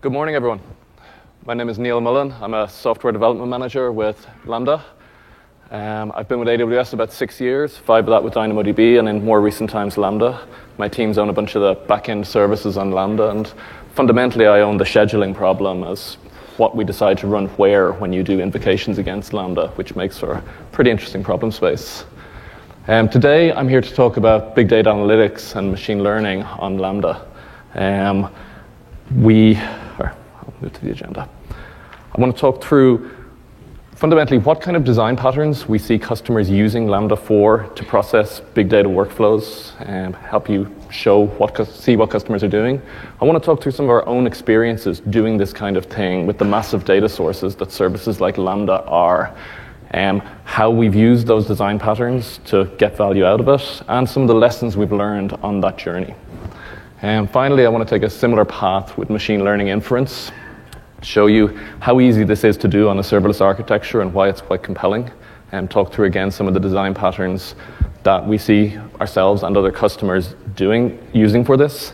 [0.00, 0.60] Good morning, everyone.
[1.44, 2.32] My name is Neil Mullen.
[2.40, 4.84] I'm a software development manager with Lambda.
[5.72, 9.24] Um, I've been with AWS about six years, five of that with DynamoDB, and in
[9.24, 10.46] more recent times, Lambda.
[10.76, 13.52] My teams own a bunch of the backend services on Lambda, and
[13.96, 16.14] fundamentally, I own the scheduling problem as
[16.58, 20.34] what we decide to run where when you do invocations against Lambda, which makes for
[20.34, 22.04] a pretty interesting problem space.
[22.86, 27.26] Um, today, I'm here to talk about big data analytics and machine learning on Lambda.
[27.74, 28.32] Um,
[29.16, 29.58] we,
[30.48, 31.28] I'll move to the agenda.
[31.50, 33.10] I want to talk through
[33.94, 38.68] fundamentally what kind of design patterns we see customers using Lambda for to process big
[38.68, 42.80] data workflows and help you show what see what customers are doing.
[43.20, 46.26] I want to talk through some of our own experiences doing this kind of thing
[46.26, 49.36] with the massive data sources that services like Lambda are.
[49.92, 54.22] Um, how we've used those design patterns to get value out of it, and some
[54.22, 56.14] of the lessons we've learned on that journey.
[57.02, 60.32] And finally, I want to take a similar path with machine learning inference
[61.02, 61.48] show you
[61.80, 65.10] how easy this is to do on a serverless architecture and why it's quite compelling,
[65.52, 67.54] and talk through again some of the design patterns
[68.02, 71.92] that we see ourselves and other customers doing using for this.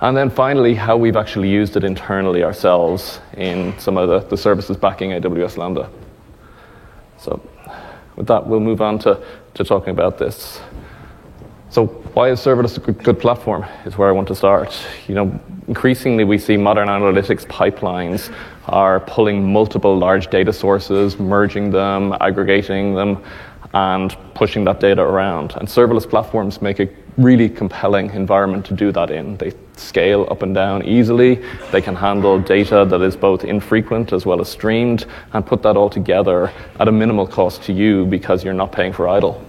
[0.00, 4.36] And then finally, how we've actually used it internally ourselves in some of the, the
[4.36, 5.88] services backing AWS Lambda.
[7.18, 7.40] So,
[8.16, 9.22] with that, we'll move on to,
[9.54, 10.60] to talking about this.
[11.72, 14.78] So why is serverless a good, platform is where I want to start.
[15.08, 18.30] You know, increasingly we see modern analytics pipelines
[18.66, 23.24] are pulling multiple large data sources, merging them, aggregating them,
[23.72, 25.54] and pushing that data around.
[25.56, 29.38] And serverless platforms make a really compelling environment to do that in.
[29.38, 31.36] They scale up and down easily.
[31.70, 35.78] They can handle data that is both infrequent as well as streamed and put that
[35.78, 39.42] all together at a minimal cost to you because you're not paying for idle.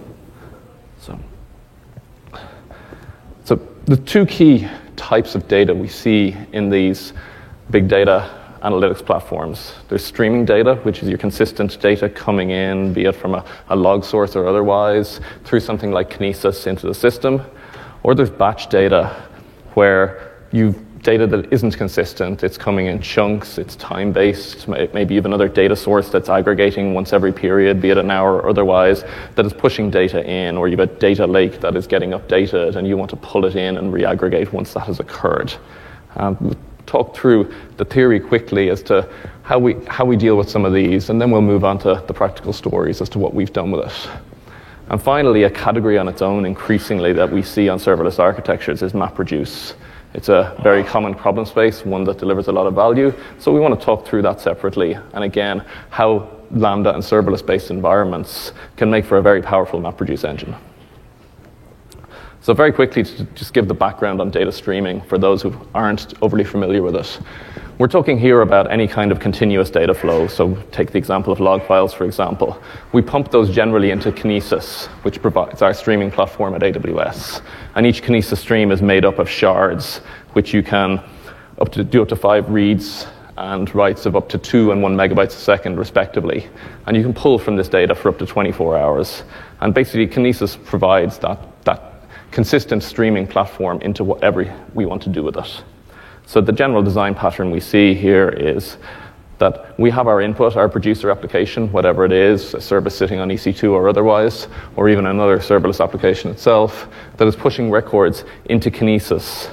[3.86, 7.14] The two key types of data we see in these
[7.70, 8.30] big data
[8.64, 9.74] analytics platforms.
[9.90, 13.76] There's streaming data, which is your consistent data coming in, be it from a, a,
[13.76, 17.42] log source or otherwise, through something like Kinesis into the system.
[18.04, 19.22] Or there's batch data,
[19.74, 22.44] where you've data that isn't consistent.
[22.44, 27.12] It's coming in chunks, it's time based, maybe even another data source that's aggregating once
[27.12, 29.04] every period, be it an hour or otherwise,
[29.36, 32.88] that is pushing data in, or you've a data lake that is getting updated and
[32.88, 35.54] you want to pull it in and re aggregate once that has occurred.
[36.16, 39.10] Um, talk through the theory quickly as to
[39.44, 42.02] how we, how we deal with some of these, and then we'll move on to
[42.08, 44.10] the practical stories as to what we've done with it.
[44.90, 48.94] And finally, a category on its own increasingly that we see on serverless architectures is
[48.94, 49.74] MapReduce.
[50.14, 53.14] It's a very common problem space, one that delivers a lot of value.
[53.40, 54.94] So we want to talk through that separately.
[55.14, 60.24] And again, how Lambda and serverless based environments can make for a very powerful MapReduce
[60.24, 60.56] engine.
[62.42, 66.14] So, very quickly, to just give the background on data streaming for those who aren't
[66.22, 67.20] overly familiar with it.
[67.80, 70.28] We're talking here about any kind of continuous data flow.
[70.28, 72.62] So, take the example of log files, for example.
[72.92, 77.42] We pump those generally into Kinesis, which provides our streaming platform at AWS.
[77.74, 79.98] And each Kinesis stream is made up of shards,
[80.34, 81.02] which you can
[81.60, 83.08] up to, do up to five reads
[83.38, 86.48] and writes of up to two and one megabytes a second, respectively.
[86.86, 89.24] And you can pull from this data for up to 24 hours.
[89.62, 94.46] And basically, Kinesis provides that, that consistent streaming platform into whatever
[94.76, 95.64] we want to do with it.
[96.26, 98.78] So the general design pattern we see here is
[99.40, 103.30] that we have our input, our producer application, whatever it is, a service sitting on
[103.30, 109.50] EC2 or otherwise, or even another serverless application itself, that is pushing records into Kinesis.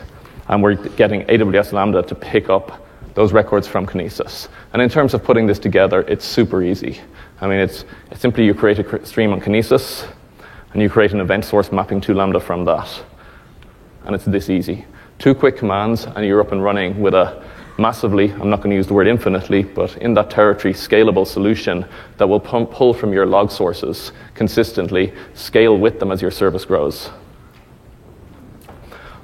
[0.49, 4.49] And we're getting AWS Lambda to pick up those records from Kinesis.
[4.73, 7.01] And in terms of putting this together, it's super easy.
[7.41, 10.07] I mean, it's, it's simply you create a stream on Kinesis,
[10.73, 13.03] and you create an event source mapping to Lambda from that.
[14.05, 14.85] And it's this easy.
[15.21, 17.45] Two quick commands, and you're up and running with a
[17.77, 21.85] massively, I'm not going to use the word infinitely, but in that territory, scalable solution
[22.17, 26.65] that will pump, pull from your log sources consistently, scale with them as your service
[26.65, 27.11] grows.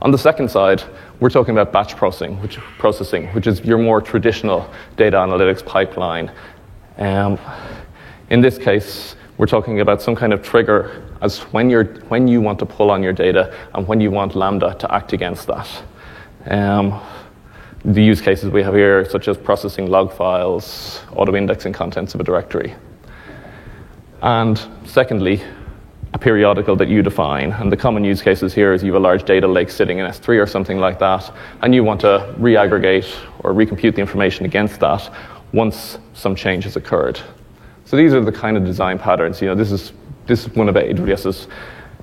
[0.02, 0.82] On the second side,
[1.18, 6.30] we're talking about batch processing, which, processing, which is your more traditional data analytics pipeline.
[6.98, 7.38] Um,
[8.28, 12.40] in this case, we're talking about some kind of trigger as when, you're, when you
[12.40, 15.68] want to pull on your data and when you want Lambda to act against that.
[16.46, 17.00] Um,
[17.84, 22.20] the use cases we have here, such as processing log files, auto indexing contents of
[22.20, 22.74] a directory.
[24.22, 25.42] And secondly,
[26.14, 27.52] a periodical that you define.
[27.52, 30.06] And the common use cases here is you have a large data lake sitting in
[30.06, 31.30] S3 or something like that,
[31.60, 35.12] and you want to re-aggregate or recompute the information against that
[35.52, 37.20] once some change has occurred.
[37.86, 39.40] So these are the kind of design patterns.
[39.40, 39.92] You know, this is
[40.26, 41.46] this is one of AWS's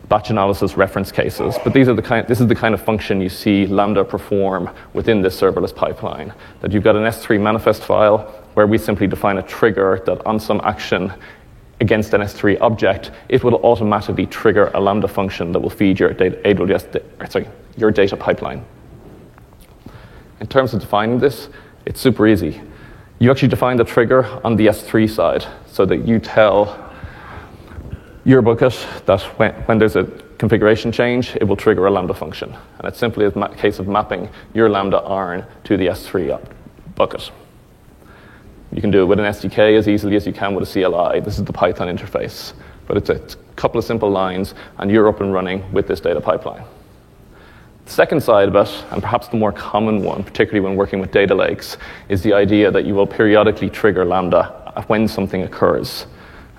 [0.10, 1.58] batch analysis reference cases.
[1.64, 4.70] But these are the kind, this is the kind of function you see Lambda perform
[4.94, 6.34] within this serverless pipeline.
[6.62, 8.20] That you've got an S3 manifest file
[8.54, 11.12] where we simply define a trigger that on some action
[11.82, 16.14] against an S3 object, it will automatically trigger a Lambda function that will feed your
[16.14, 18.64] data, AWS, sorry, your data pipeline.
[20.40, 21.50] In terms of defining this,
[21.86, 22.62] it's super easy.
[23.20, 26.92] You actually define the trigger on the S3 side so that you tell
[28.26, 28.74] your bucket
[29.06, 30.06] that when, when there's a
[30.38, 32.54] configuration change, it will trigger a Lambda function.
[32.80, 36.46] And it's simply a case of mapping your Lambda ARN to the S3
[36.96, 37.32] bucket.
[38.74, 41.20] You can do it with an SDK as easily as you can with a CLI.
[41.20, 42.54] This is the Python interface.
[42.88, 43.20] But it's a
[43.56, 46.64] couple of simple lines, and you're up and running with this data pipeline.
[47.86, 51.12] The second side of it, and perhaps the more common one, particularly when working with
[51.12, 51.78] data lakes,
[52.08, 56.08] is the idea that you will periodically trigger Lambda when something occurs.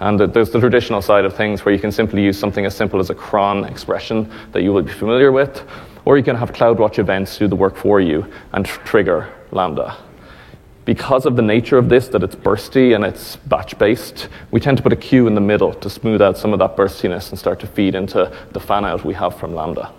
[0.01, 3.01] And there's the traditional side of things where you can simply use something as simple
[3.01, 5.63] as a cron expression that you will be familiar with,
[6.05, 9.97] or you can have CloudWatch events do the work for you and tr- trigger Lambda.
[10.85, 14.77] Because of the nature of this, that it's bursty and it's batch based, we tend
[14.77, 17.39] to put a queue in the middle to smooth out some of that burstiness and
[17.39, 19.91] start to feed into the fan out we have from Lambda.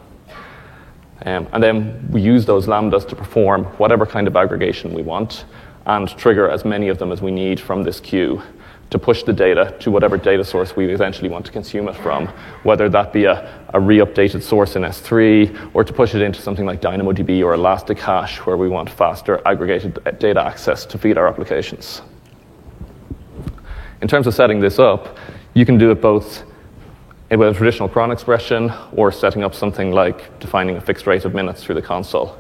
[1.23, 5.45] Um, and then we use those lambdas to perform whatever kind of aggregation we want
[5.85, 8.41] and trigger as many of them as we need from this queue
[8.89, 12.27] to push the data to whatever data source we eventually want to consume it from,
[12.63, 16.65] whether that be a, a re-updated source in S3 or to push it into something
[16.65, 22.01] like DynamoDB or Elasticache where we want faster aggregated data access to feed our applications.
[24.01, 25.17] In terms of setting this up,
[25.53, 26.43] you can do it both
[27.31, 31.33] with a traditional cron expression or setting up something like defining a fixed rate of
[31.33, 32.39] minutes through the console.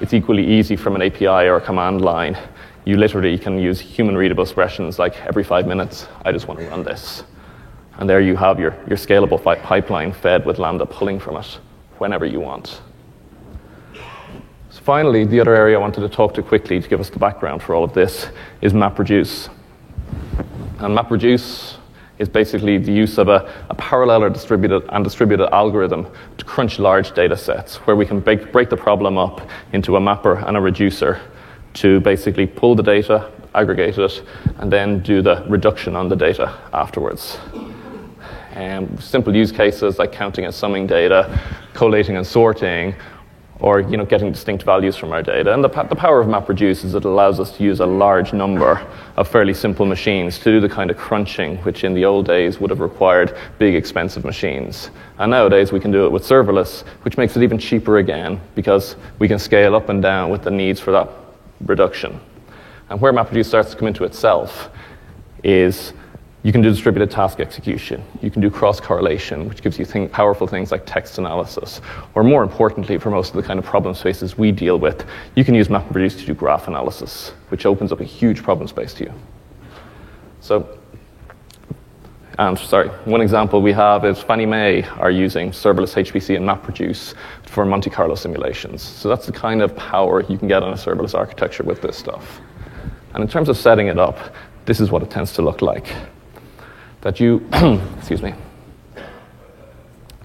[0.00, 2.36] It's equally easy from an API or a command line.
[2.84, 6.66] You literally can use human readable expressions like every five minutes, I just want to
[6.68, 7.24] run this.
[7.98, 11.58] And there you have your, your scalable pipeline fed with Lambda pulling from it
[11.98, 12.80] whenever you want.
[14.70, 17.20] So finally, the other area I wanted to talk to quickly to give us the
[17.20, 18.28] background for all of this
[18.60, 19.48] is MapReduce.
[20.80, 21.73] And MapReduce
[22.18, 26.06] is basically the use of a, a, parallel or distributed and distributed algorithm
[26.38, 29.40] to crunch large data sets where we can break, break the problem up
[29.72, 31.20] into a mapper and a reducer
[31.74, 34.22] to basically pull the data, aggregate it,
[34.58, 37.38] and then do the reduction on the data afterwards.
[38.54, 41.40] Um, simple use cases like counting and summing data,
[41.72, 42.94] collating and sorting,
[43.60, 45.52] or you know, getting distinct values from our data.
[45.54, 48.84] And the, the power of MapReduce is it allows us to use a large number
[49.16, 52.58] of fairly simple machines to do the kind of crunching which in the old days
[52.58, 54.90] would have required big, expensive machines.
[55.18, 58.96] And nowadays we can do it with serverless, which makes it even cheaper again because
[59.18, 61.08] we can scale up and down with the needs for that
[61.60, 62.20] reduction.
[62.90, 64.68] And where MapReduce starts to come into itself
[65.42, 65.92] is
[66.44, 68.04] you can do distributed task execution.
[68.20, 71.80] You can do cross correlation, which gives you think, powerful things like text analysis.
[72.14, 75.06] Or more importantly, for most of the kind of problem spaces we deal with,
[75.36, 78.92] you can use MapReduce to do graph analysis, which opens up a huge problem space
[78.94, 79.12] to you.
[80.42, 80.78] So,
[82.38, 87.14] and sorry, one example we have is Fannie Mae are using serverless HPC and MapReduce
[87.44, 88.82] for Monte Carlo simulations.
[88.82, 91.96] So that's the kind of power you can get on a serverless architecture with this
[91.96, 92.42] stuff.
[93.14, 94.18] And in terms of setting it up,
[94.66, 95.86] this is what it tends to look like
[97.04, 97.46] that you,
[97.98, 98.34] excuse me,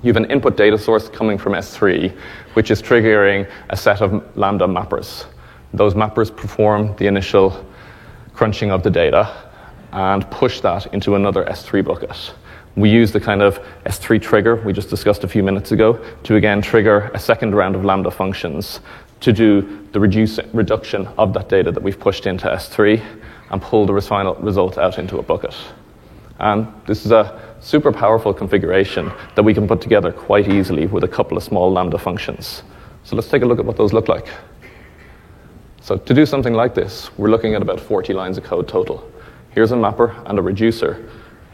[0.01, 2.17] you have an input data source coming from S3,
[2.53, 5.25] which is triggering a set of Lambda mappers.
[5.73, 7.65] Those mappers perform the initial
[8.33, 9.29] crunching of the data
[9.91, 12.33] and push that into another S3 bucket.
[12.77, 16.37] We use the kind of S3 trigger we just discussed a few minutes ago to
[16.37, 18.79] again trigger a second round of Lambda functions
[19.19, 23.03] to do the reduce, reduction of that data that we've pushed into S3
[23.51, 25.53] and pull the final result out into a bucket.
[26.39, 31.03] And this is a super powerful configuration that we can put together quite easily with
[31.03, 32.63] a couple of small Lambda functions.
[33.03, 34.27] So let's take a look at what those look like.
[35.81, 39.09] So to do something like this, we're looking at about 40 lines of code total.
[39.51, 41.09] Here's a mapper and a reducer,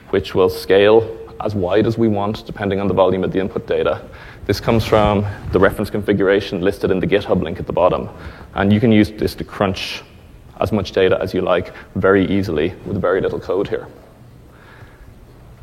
[0.10, 3.66] which will scale as wide as we want, depending on the volume of the input
[3.68, 4.08] data.
[4.46, 8.10] This comes from the reference configuration listed in the GitHub link at the bottom.
[8.54, 10.04] And you can use this to crunch
[10.60, 13.88] as much data as you like very easily with very little code here.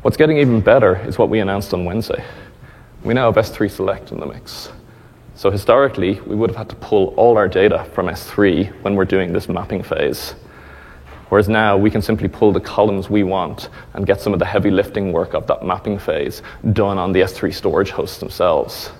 [0.03, 2.21] What's getting even better is what we announced on Wednesday.
[3.05, 4.69] We now have S3 Select in the mix.
[5.35, 9.05] So historically, we would have had to pull all our data from S3 when we're
[9.05, 10.35] doing this mapping phase.
[11.29, 14.45] Whereas now we can simply pull the columns we want and get some of the
[14.45, 16.41] heavy lifting work of that mapping phase
[16.73, 18.91] done on the S3 storage hosts themselves.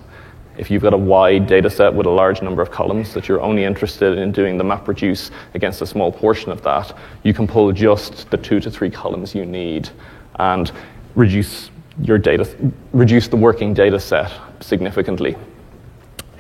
[0.58, 3.42] If you've got a wide data set with a large number of columns that you're
[3.42, 7.46] only interested in doing the map reduce against a small portion of that, you can
[7.46, 9.90] pull just the two to three columns you need
[10.36, 10.72] and
[11.16, 11.70] reduce
[12.02, 12.48] your data,
[12.92, 15.36] reduce the working data set significantly.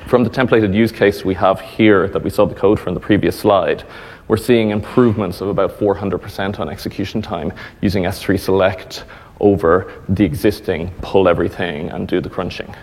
[0.08, 3.00] From the templated use case we have here that we saw the code from the
[3.00, 3.84] previous slide,
[4.28, 9.06] we're seeing improvements of about 400% on execution time using S3 Select
[9.40, 12.74] over the existing pull everything and do the crunching.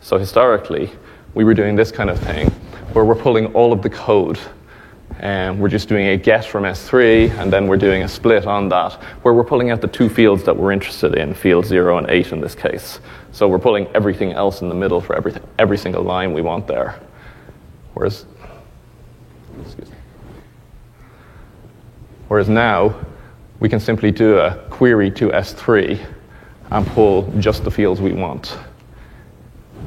[0.00, 0.90] So historically,
[1.34, 2.50] we were doing this kind of thing
[2.92, 4.38] where we're pulling all of the code
[5.20, 8.68] and we're just doing a get from S3 and then we're doing a split on
[8.68, 12.10] that where we're pulling out the two fields that we're interested in, field 0 and
[12.10, 13.00] 8 in this case.
[13.32, 16.66] So we're pulling everything else in the middle for everything, every single line we want
[16.66, 17.00] there.
[17.94, 18.26] Whereas,
[22.28, 22.94] whereas now,
[23.60, 26.04] we can simply do a query to S3
[26.70, 28.58] and pull just the fields we want.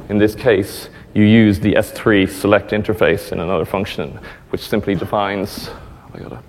[0.08, 4.18] In this case, you use the S3 select interface in another function,
[4.50, 6.42] which simply defines, oh I got a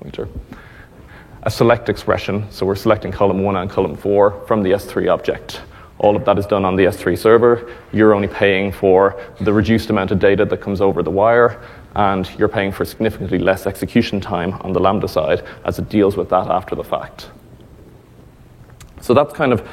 [0.00, 0.28] pointer,
[1.42, 2.44] a select expression.
[2.50, 5.62] So we're selecting column one and column four from the S3 object.
[5.98, 7.72] All of that is done on the S3 server.
[7.92, 11.62] You're only paying for the reduced amount of data that comes over the wire,
[11.94, 16.16] and you're paying for significantly less execution time on the Lambda side as it deals
[16.16, 17.30] with that after the fact.
[19.00, 19.66] So that's kind of,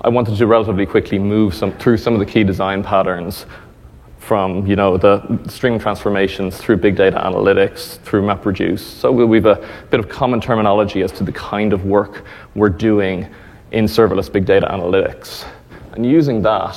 [0.00, 3.46] I wanted to relatively quickly move some, through some of the key design patterns
[4.28, 8.80] from you know, the string transformations through big data analytics, through MapReduce.
[8.80, 12.68] So we have a bit of common terminology as to the kind of work we're
[12.68, 13.26] doing
[13.72, 15.46] in serverless big data analytics.
[15.94, 16.76] And using that,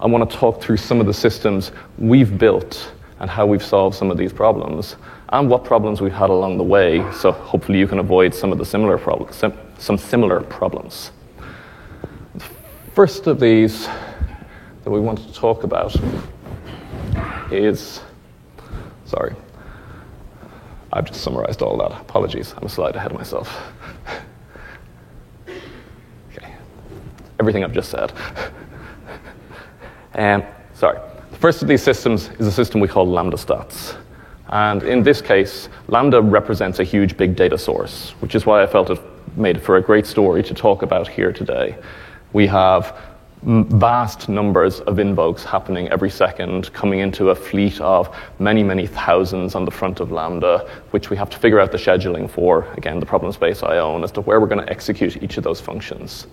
[0.00, 2.90] I want to talk through some of the systems we've built
[3.20, 4.96] and how we've solved some of these problems
[5.28, 7.04] and what problems we've had along the way.
[7.12, 9.36] So hopefully you can avoid some of the similar problems,
[9.78, 11.10] some similar problems.
[12.34, 12.46] The
[12.94, 13.86] first of these
[14.84, 15.94] that we want to talk about
[17.50, 18.00] is,
[19.04, 19.34] sorry,
[20.92, 21.92] I've just summarized all that.
[22.00, 23.72] Apologies, I'm a slide ahead of myself.
[25.48, 26.54] okay,
[27.38, 28.12] everything I've just said.
[30.14, 30.42] um,
[30.74, 30.98] sorry.
[31.30, 33.96] The first of these systems is a system we call Lambda Stats.
[34.48, 38.66] And in this case, Lambda represents a huge big data source, which is why I
[38.66, 38.98] felt it
[39.36, 41.76] made for a great story to talk about here today.
[42.32, 42.96] We have
[43.42, 49.54] vast numbers of invokes happening every second, coming into a fleet of many, many thousands
[49.54, 52.98] on the front of Lambda, which we have to figure out the scheduling for, again,
[52.98, 55.60] the problem space I own, as to where we're going to execute each of those
[55.60, 56.26] functions.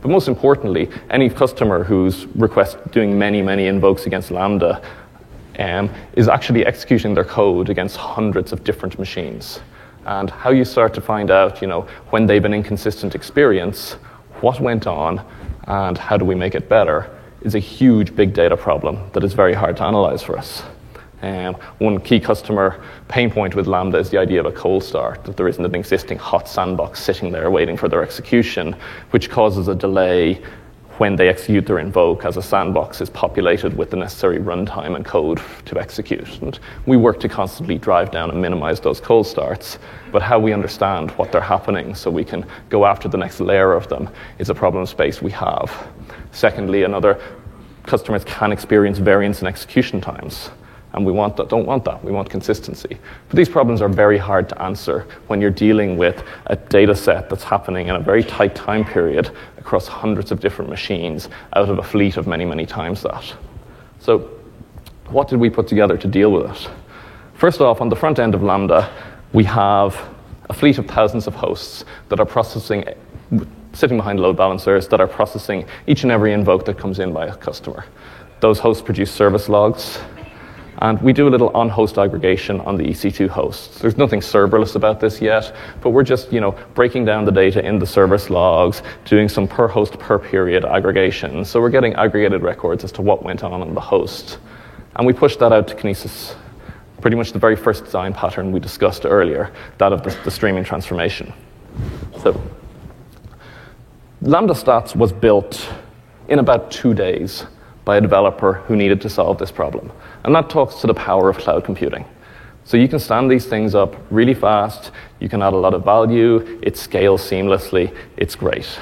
[0.00, 4.82] But most importantly, any customer who's request doing many, many invokes against Lambda
[5.58, 9.60] um, is actually executing their code against hundreds of different machines.
[10.06, 13.92] And how you start to find out, you know, when they've an inconsistent experience,
[14.40, 15.24] what went on,
[15.66, 17.10] and how do we make it better
[17.42, 20.62] is a huge big data problem that is very hard to analyze for us.
[21.22, 25.22] Um, one key customer pain point with Lambda is the idea of a cold start,
[25.24, 28.74] that there isn't an existing hot sandbox sitting there waiting for their execution,
[29.10, 30.42] which causes a delay
[30.98, 35.04] when they execute their invoke as a sandbox is populated with the necessary runtime and
[35.04, 36.40] code to execute.
[36.42, 39.78] And we work to constantly drive down and minimize those cold starts,
[40.10, 43.72] but how we understand what they're happening so we can go after the next layer
[43.72, 44.08] of them
[44.38, 45.88] is a problem space we have.
[46.30, 47.20] Secondly, another
[47.84, 50.50] customers can experience variance in execution times.
[50.94, 52.04] And we want that, don't want that.
[52.04, 52.98] We want consistency.
[53.28, 57.30] But these problems are very hard to answer when you're dealing with a data set
[57.30, 61.78] that's happening in a very tight time period across hundreds of different machines out of
[61.78, 63.34] a fleet of many, many times that.
[64.00, 64.28] So,
[65.08, 66.70] what did we put together to deal with it?
[67.34, 68.90] First off, on the front end of Lambda,
[69.32, 70.08] we have
[70.50, 72.84] a fleet of thousands of hosts that are processing,
[73.72, 77.26] sitting behind load balancers, that are processing each and every invoke that comes in by
[77.26, 77.84] a customer.
[78.40, 79.98] Those hosts produce service logs
[80.82, 83.78] and we do a little on-host aggregation on the EC2 hosts.
[83.78, 87.64] There's nothing serverless about this yet, but we're just, you know, breaking down the data
[87.64, 91.44] in the service logs, doing some per host per period aggregation.
[91.44, 94.40] So we're getting aggregated records as to what went on on the host.
[94.96, 96.34] And we push that out to Kinesis.
[97.00, 100.64] Pretty much the very first design pattern we discussed earlier, that of the, the streaming
[100.64, 101.32] transformation.
[102.24, 102.40] So
[104.20, 105.72] Lambda Stats was built
[106.26, 107.46] in about two days
[107.84, 109.92] by a developer who needed to solve this problem.
[110.24, 112.04] And that talks to the power of cloud computing.
[112.64, 115.84] So you can stand these things up really fast, you can add a lot of
[115.84, 118.78] value, it scales seamlessly, it's great.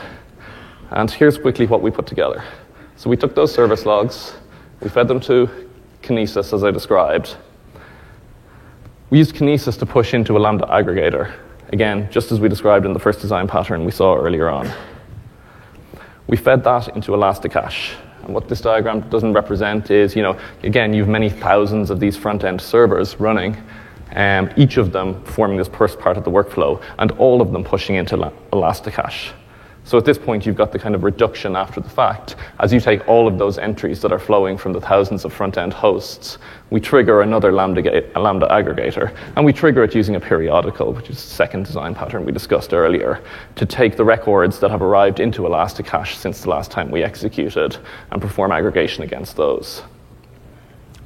[0.90, 2.44] And here's quickly what we put together.
[2.96, 4.34] So we took those service logs,
[4.80, 5.48] we fed them to
[6.02, 7.36] Kinesis as I described.
[9.08, 11.34] We used Kinesis to push into a Lambda aggregator,
[11.70, 14.70] again, just as we described in the first design pattern we saw earlier on.
[16.26, 17.96] We fed that into Elasticache,
[18.32, 22.60] what this diagram doesn't represent is, you know, again, you've many thousands of these front-end
[22.60, 23.56] servers running,
[24.14, 27.64] um, each of them forming this first part of the workflow, and all of them
[27.64, 29.32] pushing into Elasticache.
[29.90, 32.36] So at this point, you've got the kind of reduction after the fact.
[32.60, 35.58] As you take all of those entries that are flowing from the thousands of front
[35.58, 36.38] end hosts,
[36.70, 41.16] we trigger another Lambda, Lambda aggregator, and we trigger it using a periodical, which is
[41.16, 43.20] the second design pattern we discussed earlier,
[43.56, 47.76] to take the records that have arrived into Elasticache since the last time we executed
[48.12, 49.82] and perform aggregation against those.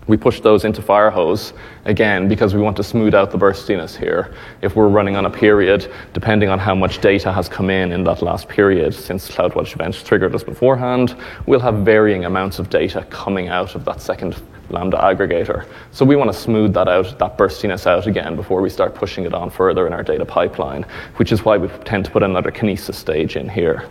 [0.06, 1.54] We push those into Firehose,
[1.86, 4.34] again, because we want to smooth out the burstiness here.
[4.60, 8.04] If we're running on a period, depending on how much data has come in in
[8.04, 13.06] that last period, since CloudWatch events triggered us beforehand, we'll have varying amounts of data
[13.08, 14.36] coming out of that second
[14.68, 15.66] Lambda aggregator.
[15.90, 19.24] So we want to smooth that out, that burstiness out again, before we start pushing
[19.24, 20.84] it on further in our data pipeline,
[21.16, 23.88] which is why we tend to put another kinesis stage in here.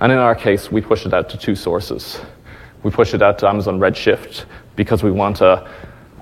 [0.00, 2.20] And in our case, we push it out to two sources.
[2.82, 5.68] We push it out to Amazon Redshift because we want a,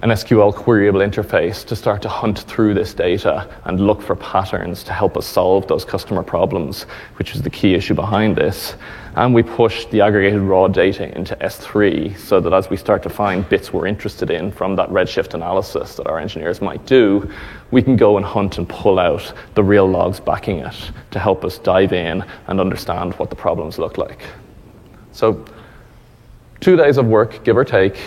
[0.03, 4.85] an SQL queryable interface to start to hunt through this data and look for patterns
[4.85, 6.85] to help us solve those customer problems,
[7.17, 8.77] which is the key issue behind this.
[9.17, 13.09] And we push the aggregated raw data into S3 so that as we start to
[13.09, 17.29] find bits we're interested in from that Redshift analysis that our engineers might do,
[17.73, 21.45] we can go and hunt and pull out the real logs backing it to help
[21.45, 24.21] us dive in and understand what the problems look like.
[25.11, 25.45] So,
[26.61, 27.99] two days of work, give or take,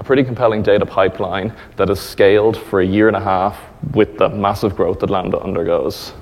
[0.00, 3.58] a pretty compelling data pipeline that has scaled for a year and a half
[3.92, 6.14] with the massive growth that Lambda undergoes.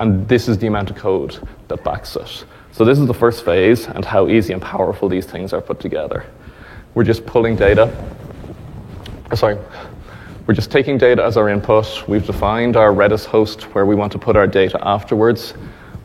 [0.00, 1.38] And this is the amount of code
[1.68, 2.44] that backs it.
[2.72, 5.78] So this is the first phase and how easy and powerful these things are put
[5.78, 6.24] together.
[6.94, 7.92] We're just pulling data.
[9.30, 9.58] Oh, sorry.
[10.46, 12.08] We're just taking data as our input.
[12.08, 15.52] We've defined our Redis host where we want to put our data afterwards.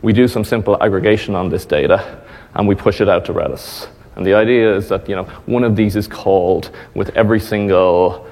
[0.02, 2.22] We do some simple aggregation on this data,
[2.54, 3.88] and we push it out to Redis.
[4.16, 8.28] And the idea is that you know, one of these is called with every single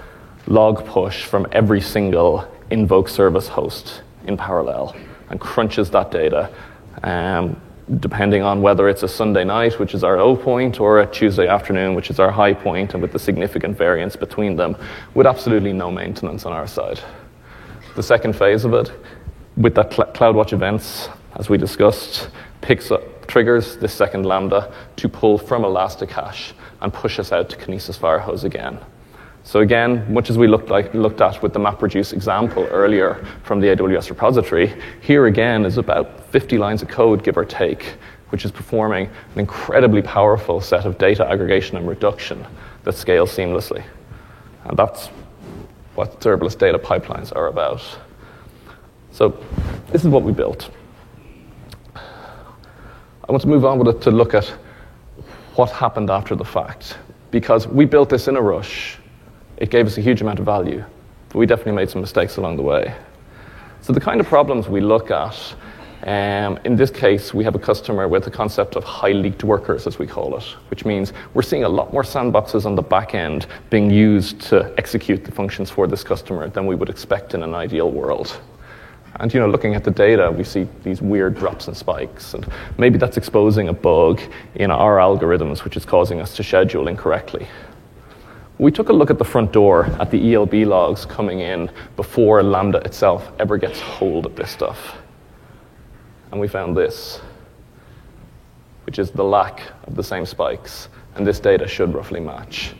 [0.46, 4.96] log push from every single invoke service host in parallel
[5.30, 6.50] and crunches that data.
[7.02, 7.60] Um,
[7.98, 11.48] depending on whether it's a Sunday night, which is our low point, or a Tuesday
[11.48, 14.76] afternoon, which is our high point, and with the significant variance between them,
[15.14, 17.00] with absolutely no maintenance on our side.
[17.96, 18.90] The second phase of it,
[19.56, 22.30] with that cl- CloudWatch events, as we discussed,
[22.60, 27.56] picks up triggers this second lambda to pull from Elasticache and push us out to
[27.56, 28.78] Kinesis Firehose again.
[29.42, 33.58] So again, much as we looked, like, looked at with the MapReduce example earlier from
[33.58, 37.96] the AWS repository, here again is about 50 lines of code, give or take,
[38.28, 42.46] which is performing an incredibly powerful set of data aggregation and reduction
[42.84, 43.82] that scales seamlessly.
[44.66, 45.06] And that's
[45.94, 47.82] what serverless data pipelines are about.
[49.10, 49.42] So
[49.90, 50.68] this is what we built.
[53.28, 54.46] I want to move on with it to look at
[55.54, 56.98] what happened after the fact.
[57.30, 58.98] Because we built this in a rush,
[59.58, 60.84] it gave us a huge amount of value,
[61.28, 62.94] but we definitely made some mistakes along the way.
[63.80, 65.54] So, the kind of problems we look at,
[66.04, 69.86] um, in this case, we have a customer with the concept of high leaked workers,
[69.86, 73.14] as we call it, which means we're seeing a lot more sandboxes on the back
[73.14, 77.44] end being used to execute the functions for this customer than we would expect in
[77.44, 78.40] an ideal world.
[79.16, 82.46] And you know, looking at the data, we see these weird drops and spikes, and
[82.78, 84.20] maybe that's exposing a bug
[84.54, 87.46] in our algorithms, which is causing us to schedule incorrectly.
[88.58, 92.42] We took a look at the front door at the ELB logs coming in before
[92.42, 94.96] Lambda itself ever gets hold of this stuff.
[96.30, 97.20] And we found this,
[98.86, 100.88] which is the lack of the same spikes.
[101.14, 102.74] And this data should roughly match.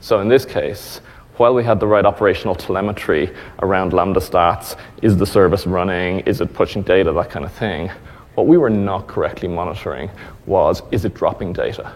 [0.00, 1.00] So in this case,
[1.38, 6.40] while we had the right operational telemetry around Lambda stats, is the service running, is
[6.40, 7.90] it pushing data, that kind of thing,
[8.34, 10.10] what we were not correctly monitoring
[10.46, 11.92] was, is it dropping data?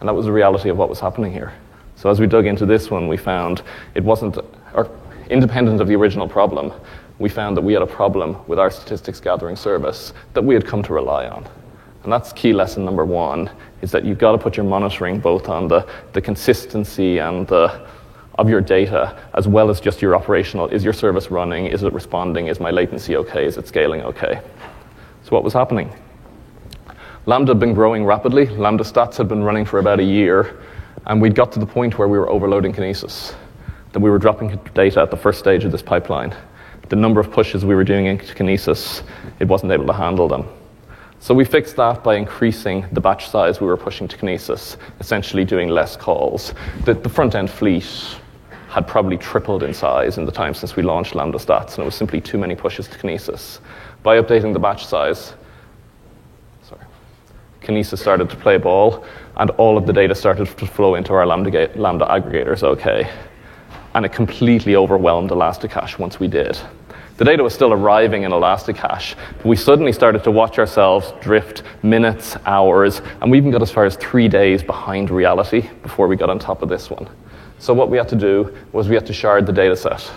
[0.00, 1.52] And that was the reality of what was happening here.
[1.96, 3.62] So as we dug into this one, we found
[3.94, 4.38] it wasn't,
[4.72, 4.88] or
[5.30, 6.72] independent of the original problem,
[7.18, 10.64] we found that we had a problem with our statistics gathering service that we had
[10.64, 11.44] come to rely on.
[12.04, 13.50] And that's key lesson number one,
[13.82, 17.84] is that you've got to put your monitoring both on the, the consistency and the,
[18.38, 20.68] of your data, as well as just your operational.
[20.68, 21.66] Is your service running?
[21.66, 22.46] Is it responding?
[22.46, 23.44] Is my latency okay?
[23.44, 24.40] Is it scaling okay?
[25.24, 25.92] So what was happening?
[27.26, 28.46] Lambda had been growing rapidly.
[28.46, 30.56] Lambda stats had been running for about a year,
[31.06, 33.34] and we'd got to the point where we were overloading Kinesis,
[33.92, 36.34] that we were dropping data at the first stage of this pipeline.
[36.88, 39.02] The number of pushes we were doing into Kinesis,
[39.40, 40.46] it wasn't able to handle them.
[41.20, 45.44] So we fixed that by increasing the batch size we were pushing to Kinesis, essentially
[45.44, 46.54] doing less calls.
[46.84, 47.84] The, the front end fleet
[48.68, 51.84] had probably tripled in size in the time since we launched Lambda Stats, and it
[51.84, 53.60] was simply too many pushes to Kinesis.
[54.02, 55.34] By updating the batch size,
[56.62, 56.84] sorry,
[57.62, 59.04] Kinesis started to play ball,
[59.38, 63.10] and all of the data started to flow into our Lambda, Lambda aggregators okay.
[63.94, 66.58] And it completely overwhelmed Elasticache once we did.
[67.16, 71.64] The data was still arriving in Elasticache, but we suddenly started to watch ourselves drift
[71.82, 76.14] minutes, hours, and we even got as far as three days behind reality before we
[76.14, 77.08] got on top of this one.
[77.58, 80.10] So what we had to do was we had to shard the data set.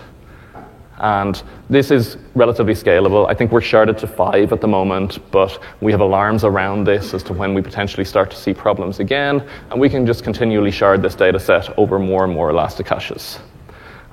[0.97, 3.27] And this is relatively scalable.
[3.27, 7.15] I think we're sharded to five at the moment, but we have alarms around this
[7.15, 10.69] as to when we potentially start to see problems again, and we can just continually
[10.69, 13.39] shard this data set over more and more elastic caches.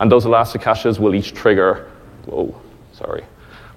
[0.00, 1.90] And those elastic caches will each trigger,
[2.24, 2.58] whoa,
[2.92, 3.24] sorry,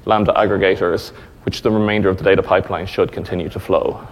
[0.06, 1.12] Lambda aggregators,
[1.44, 4.08] which the remainder of the data pipeline should continue to flow.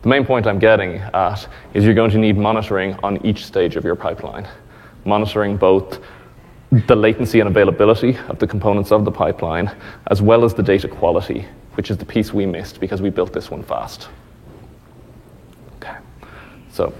[0.00, 3.76] The main point I'm getting at is you're going to need monitoring on each stage
[3.76, 4.48] of your pipeline,
[5.04, 6.00] monitoring both
[6.70, 9.70] the latency and availability of the components of the pipeline,
[10.06, 13.32] as well as the data quality, which is the piece we missed because we built
[13.32, 14.08] this one fast.
[15.76, 15.96] Okay,
[16.70, 16.94] so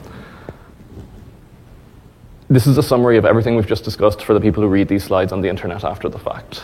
[2.51, 5.05] this is a summary of everything we've just discussed for the people who read these
[5.05, 6.63] slides on the internet after the fact.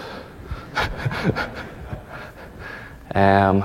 [3.14, 3.64] um,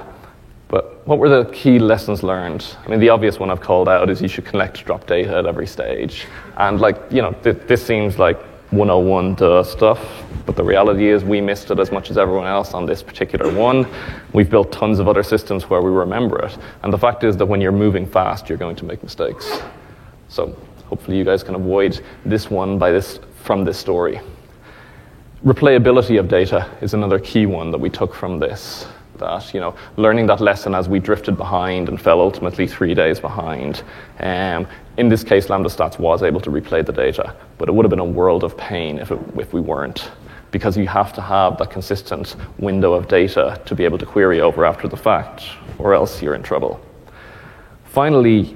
[1.05, 2.65] what were the key lessons learned?
[2.85, 5.45] I mean, the obvious one I've called out is you should collect drop data at
[5.45, 6.27] every stage.
[6.57, 9.99] And, like, you know, th- this seems like 101 to stuff,
[10.45, 13.53] but the reality is we missed it as much as everyone else on this particular
[13.53, 13.85] one.
[14.31, 16.57] We've built tons of other systems where we remember it.
[16.83, 19.61] And the fact is that when you're moving fast, you're going to make mistakes.
[20.29, 24.21] So hopefully you guys can avoid this one by this, from this story.
[25.43, 28.87] Replayability of data is another key one that we took from this.
[29.17, 33.19] That, you know, learning that lesson as we drifted behind and fell ultimately three days
[33.19, 33.83] behind.
[34.19, 37.85] Um, in this case, Lambda Stats was able to replay the data, but it would
[37.85, 40.11] have been a world of pain if, it, if we weren't,
[40.51, 44.41] because you have to have that consistent window of data to be able to query
[44.41, 45.43] over after the fact,
[45.77, 46.83] or else you're in trouble.
[47.85, 48.55] Finally,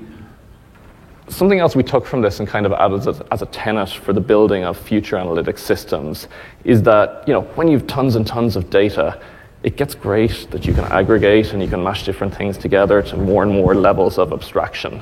[1.29, 3.89] something else we took from this and kind of added as a, as a tenet
[3.89, 6.27] for the building of future analytic systems
[6.63, 9.21] is that you know when you've tons and tons of data
[9.63, 13.17] it gets great that you can aggregate and you can mash different things together to
[13.17, 15.01] more and more levels of abstraction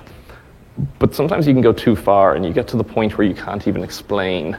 [1.00, 3.36] but sometimes you can go too far and you get to the point where you
[3.36, 4.58] can't even explain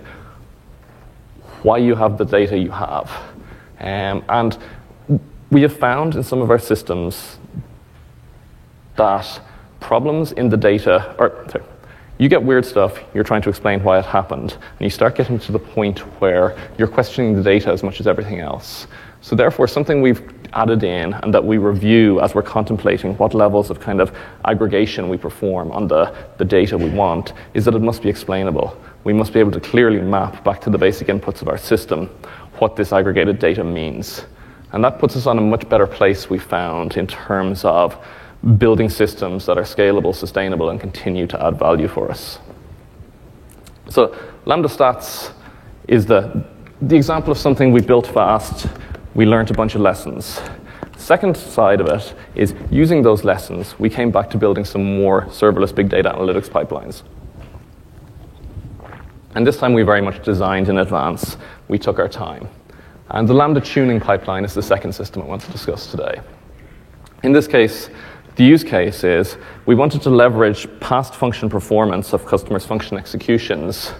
[1.62, 3.10] why you have the data you have
[3.80, 4.58] um, and
[5.50, 7.38] we have found in some of our systems
[8.96, 9.40] that
[9.80, 11.64] problems in the data, or sorry,
[12.18, 15.38] you get weird stuff, you're trying to explain why it happened, and you start getting
[15.38, 18.86] to the point where you're questioning the data as much as everything else.
[19.26, 23.70] So, therefore, something we've added in and that we review as we're contemplating what levels
[23.70, 27.82] of kind of aggregation we perform on the, the data we want is that it
[27.82, 28.80] must be explainable.
[29.02, 32.06] We must be able to clearly map back to the basic inputs of our system
[32.58, 34.24] what this aggregated data means.
[34.70, 37.98] And that puts us on a much better place, we found, in terms of
[38.58, 42.38] building systems that are scalable, sustainable, and continue to add value for us.
[43.88, 45.32] So, Lambda Stats
[45.88, 46.44] is the,
[46.80, 48.68] the example of something we built fast.
[49.16, 50.42] We learned a bunch of lessons.
[50.98, 55.22] Second side of it is using those lessons, we came back to building some more
[55.28, 57.02] serverless big data analytics pipelines.
[59.34, 61.38] And this time we very much designed in advance.
[61.68, 62.46] We took our time.
[63.08, 66.20] And the Lambda tuning pipeline is the second system I want to discuss today.
[67.22, 67.88] In this case,
[68.34, 73.94] the use case is we wanted to leverage past function performance of customers' function executions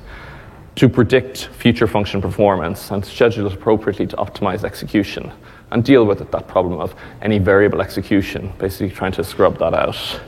[0.77, 5.33] to predict future function performance and schedule it appropriately to optimize execution
[5.71, 9.75] and deal with it, that problem of any variable execution, basically trying to scrub that
[9.75, 10.21] out.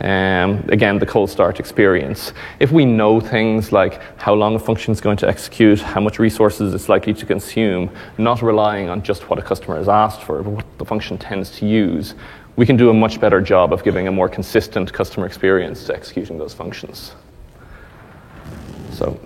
[0.00, 2.32] Um, again, the cold start experience.
[2.60, 6.20] If we know things like how long a function is going to execute, how much
[6.20, 10.42] resources it's likely to consume, not relying on just what a customer has asked for,
[10.44, 12.14] but what the function tends to use,
[12.54, 15.94] we can do a much better job of giving a more consistent customer experience to
[15.94, 17.16] executing those functions.
[18.92, 19.18] So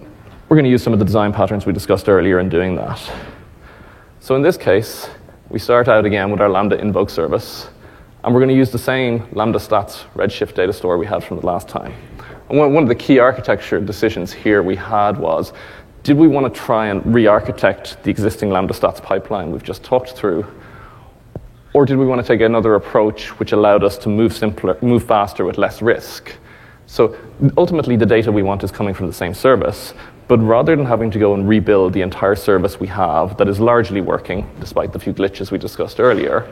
[0.52, 3.00] we're going to use some of the design patterns we discussed earlier in doing that.
[4.20, 5.08] So in this case,
[5.48, 7.70] we start out again with our Lambda invoke service,
[8.22, 11.40] and we're going to use the same Lambda stats Redshift data store we had from
[11.40, 11.94] the last time.
[12.50, 15.54] And one of the key architecture decisions here we had was,
[16.02, 20.10] did we want to try and re-architect the existing Lambda stats pipeline we've just talked
[20.10, 20.44] through
[21.72, 25.02] or did we want to take another approach which allowed us to move simpler, move
[25.04, 26.30] faster with less risk?
[26.84, 27.16] So
[27.56, 29.94] ultimately, the data we want is coming from the same service,
[30.32, 33.60] but rather than having to go and rebuild the entire service we have that is
[33.60, 36.50] largely working, despite the few glitches we discussed earlier,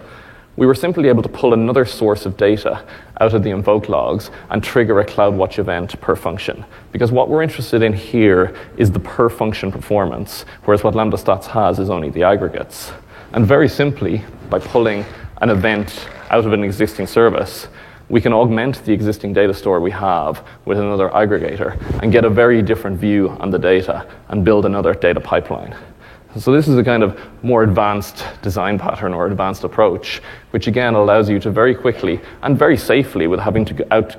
[0.56, 2.84] we were simply able to pull another source of data
[3.22, 6.62] out of the invoke logs and trigger a CloudWatch event per function.
[6.92, 11.46] Because what we're interested in here is the per function performance, whereas what Lambda Stats
[11.46, 12.92] has is only the aggregates.
[13.32, 15.06] And very simply, by pulling
[15.40, 17.68] an event out of an existing service,
[18.10, 22.28] we can augment the existing data store we have with another aggregator and get a
[22.28, 25.74] very different view on the data and build another data pipeline.
[26.36, 30.20] So this is a kind of more advanced design pattern or advanced approach,
[30.50, 34.16] which again allows you to very quickly and very safely, with having to out,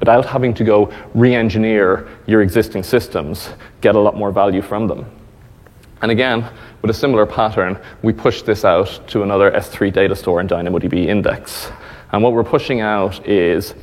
[0.00, 5.06] without having to go re-engineer your existing systems, get a lot more value from them.
[6.02, 6.48] And again,
[6.82, 11.06] with a similar pattern, we push this out to another S3 data store in DynamoDB
[11.06, 11.70] index.
[12.12, 13.74] And what we're pushing out is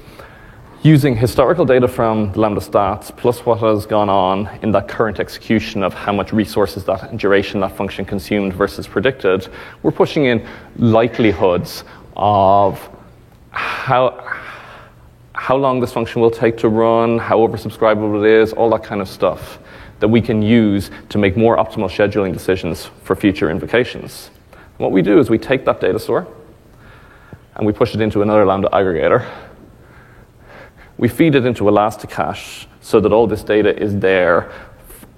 [0.83, 5.81] using historical data from Lambda stats plus what has gone on in that current execution
[5.81, 9.47] of how much resources that duration that function consumed versus predicted,
[9.81, 11.83] we're pushing in likelihoods
[12.15, 12.89] of
[13.51, 14.39] how,
[15.33, 19.01] how long this function will take to run, how oversubscribable it is, all that kind
[19.01, 19.59] of stuff
[19.99, 24.29] that we can use to make more optimal scheduling decisions for future invocations.
[24.51, 26.27] And what we do is we take that data store
[27.57, 29.27] and we push it into another Lambda aggregator.
[30.97, 34.51] We feed it into Elasticache so that all this data is there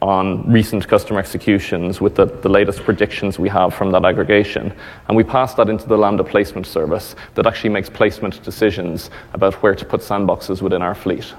[0.02, 4.74] on recent customer executions with the, the latest predictions we have from that aggregation.
[5.08, 9.56] And we pass that into the Lambda placement service that actually makes placement decisions about
[9.56, 11.34] where to put sandboxes within our fleet.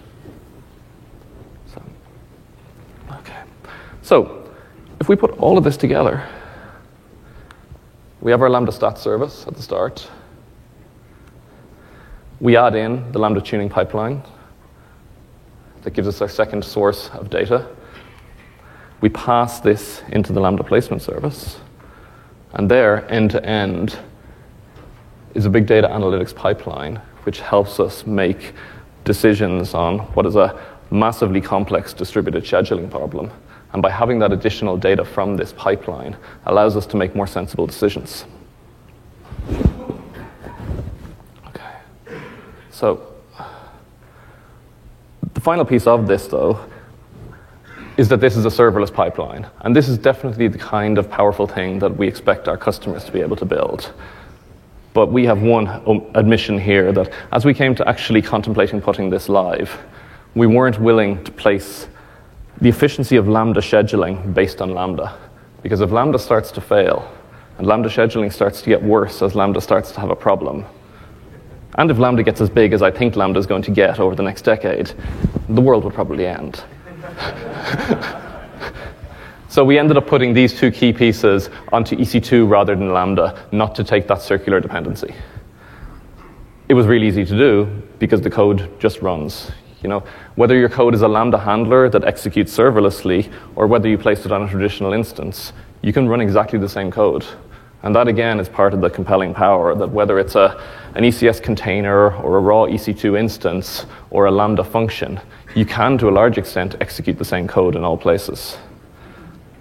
[1.73, 1.83] So,
[3.13, 3.41] okay.
[4.03, 4.53] So,
[5.01, 6.29] if we put all of this together,
[8.21, 10.07] we have our Lambda stat service at the start.
[12.41, 14.23] We add in the Lambda tuning pipeline
[15.83, 17.69] that gives us our second source of data.
[19.03, 21.59] We pass this into the Lambda placement service.
[22.55, 23.99] And there, end to end,
[25.35, 28.55] is a big data analytics pipeline which helps us make
[29.05, 30.59] decisions on what is a
[30.91, 33.31] massively complex distributed scheduling problem.
[33.75, 37.67] And by having that additional data from this pipeline allows us to make more sensible
[37.67, 38.25] decisions.
[42.81, 42.99] So,
[45.35, 46.59] the final piece of this, though,
[47.99, 49.47] is that this is a serverless pipeline.
[49.61, 53.13] And this is definitely the kind of powerful thing that we expect our customers to
[53.13, 53.93] be able to build.
[54.95, 59.11] But we have one um, admission here that as we came to actually contemplating putting
[59.11, 59.79] this live,
[60.35, 61.87] we weren't willing to place
[62.63, 65.19] the efficiency of Lambda scheduling based on Lambda.
[65.63, 67.13] Because if Lambda starts to fail,
[67.59, 70.65] and Lambda scheduling starts to get worse as Lambda starts to have a problem,
[71.77, 74.15] and if Lambda gets as big as I think Lambda is going to get over
[74.15, 74.93] the next decade,
[75.49, 76.63] the world will probably end.
[79.49, 83.75] so we ended up putting these two key pieces onto EC2 rather than Lambda, not
[83.77, 85.15] to take that circular dependency.
[86.69, 89.51] It was really easy to do because the code just runs.
[89.83, 90.05] You know,
[90.35, 94.33] whether your code is a Lambda handler that executes serverlessly or whether you place it
[94.33, 95.53] on a traditional instance,
[95.83, 97.25] you can run exactly the same code.
[97.83, 100.63] And that again is part of the compelling power that whether it's a,
[100.95, 105.19] an ECS container or a raw EC2 instance or a Lambda function,
[105.55, 108.59] you can to a large extent execute the same code in all places.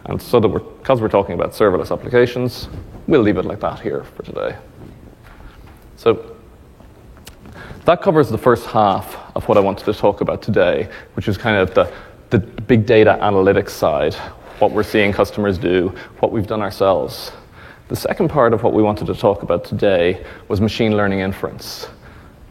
[0.05, 2.67] And so we're, because we're talking about serverless applications,
[3.07, 4.57] we'll leave it like that here for today.
[5.95, 6.35] So
[7.85, 11.37] that covers the first half of what I wanted to talk about today, which is
[11.37, 11.91] kind of the,
[12.31, 14.13] the big data analytics side,
[14.59, 17.31] what we're seeing customers do, what we've done ourselves.
[17.89, 21.87] The second part of what we wanted to talk about today was machine learning inference.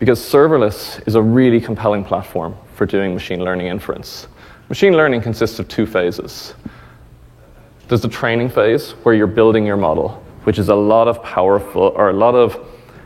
[0.00, 4.26] Because serverless is a really compelling platform for doing machine learning inference.
[4.68, 6.54] Machine learning consists of two phases.
[7.86, 11.92] There's the training phase, where you're building your model, which is a lot of powerful,
[11.94, 12.58] or a lot of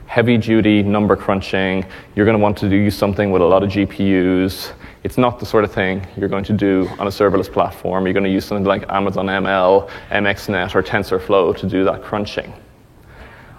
[0.07, 1.85] heavy duty number crunching.
[2.17, 4.73] You're going to want to do something with a lot of GPUs.
[5.05, 8.07] It's not the sort of thing you're going to do on a serverless platform.
[8.07, 12.53] You're going to use something like Amazon ML, MXNet, or TensorFlow to do that crunching.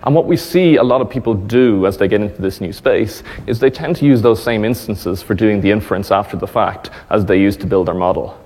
[0.04, 2.74] And what we see a lot of people do as they get into this new
[2.74, 6.48] space is they tend to use those same instances for doing the inference after the
[6.48, 8.40] fact as they used to build their model.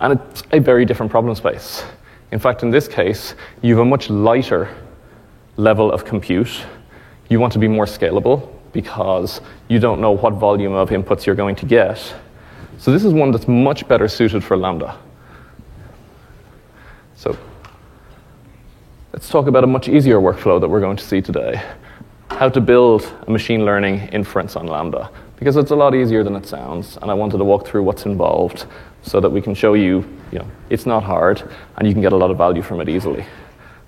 [0.00, 1.82] And it's a very different problem space.
[2.30, 4.74] In fact, in this case, you have a much lighter
[5.56, 6.64] level of compute.
[7.30, 11.34] You want to be more scalable because you don't know what volume of inputs you're
[11.34, 12.14] going to get.
[12.78, 14.96] So this is one that's much better suited for Lambda.
[17.16, 17.36] So
[19.12, 21.60] let's talk about a much easier workflow that we're going to see today.
[22.30, 25.10] How to build a machine learning inference on Lambda.
[25.36, 28.06] Because it's a lot easier than it sounds, and I wanted to walk through what's
[28.06, 28.66] involved
[29.02, 32.12] so that we can show you, you know, it's not hard, and you can get
[32.12, 33.26] a lot of value from it easily.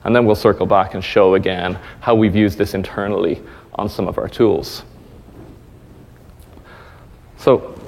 [0.02, 3.42] And then we'll circle back and show again how we've used this internally
[3.74, 4.82] on some of our tools.
[7.36, 7.79] So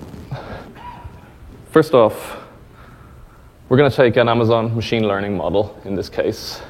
[1.72, 2.36] First off,
[3.70, 6.60] we're going to take an Amazon machine learning model in this case.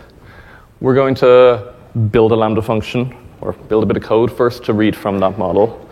[0.80, 1.74] We're going to
[2.12, 5.36] build a Lambda function or build a bit of code first to read from that
[5.38, 5.88] model.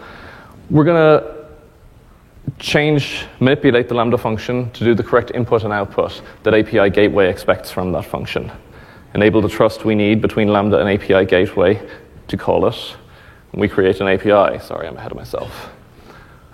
[0.70, 1.48] We're going to
[2.60, 7.28] change, manipulate the Lambda function to do the correct input and output that API Gateway
[7.28, 8.48] expects from that function.
[9.16, 11.84] enable the trust we need between Lambda and API gateway
[12.28, 12.96] to call it.
[13.54, 14.60] We create an API.
[14.60, 15.70] Sorry, I'm ahead of myself.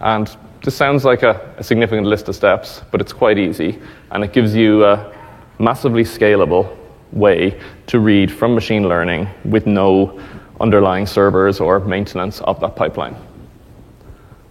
[0.00, 0.34] And
[0.66, 3.80] this sounds like a, a significant list of steps, but it's quite easy.
[4.10, 5.14] And it gives you a
[5.60, 6.76] massively scalable
[7.12, 10.20] way to read from machine learning with no
[10.60, 13.14] underlying servers or maintenance of that pipeline.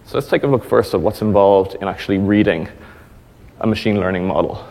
[0.06, 2.66] So let's take a look first at what's involved in actually reading
[3.60, 4.66] a machine learning model.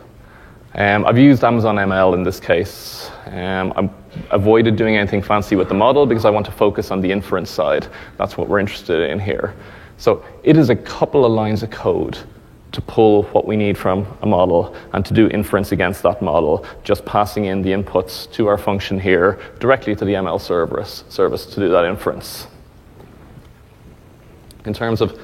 [0.74, 3.12] Um, I've used Amazon ML in this case.
[3.28, 7.02] Um, I've avoided doing anything fancy with the model because I want to focus on
[7.02, 7.88] the inference side.
[8.18, 9.54] That's what we're interested in here.
[9.98, 12.18] So it is a couple of lines of code
[12.76, 16.66] to pull what we need from a model and to do inference against that model,
[16.84, 21.46] just passing in the inputs to our function here directly to the ML service, service
[21.46, 22.48] to do that inference.
[24.66, 25.18] In terms of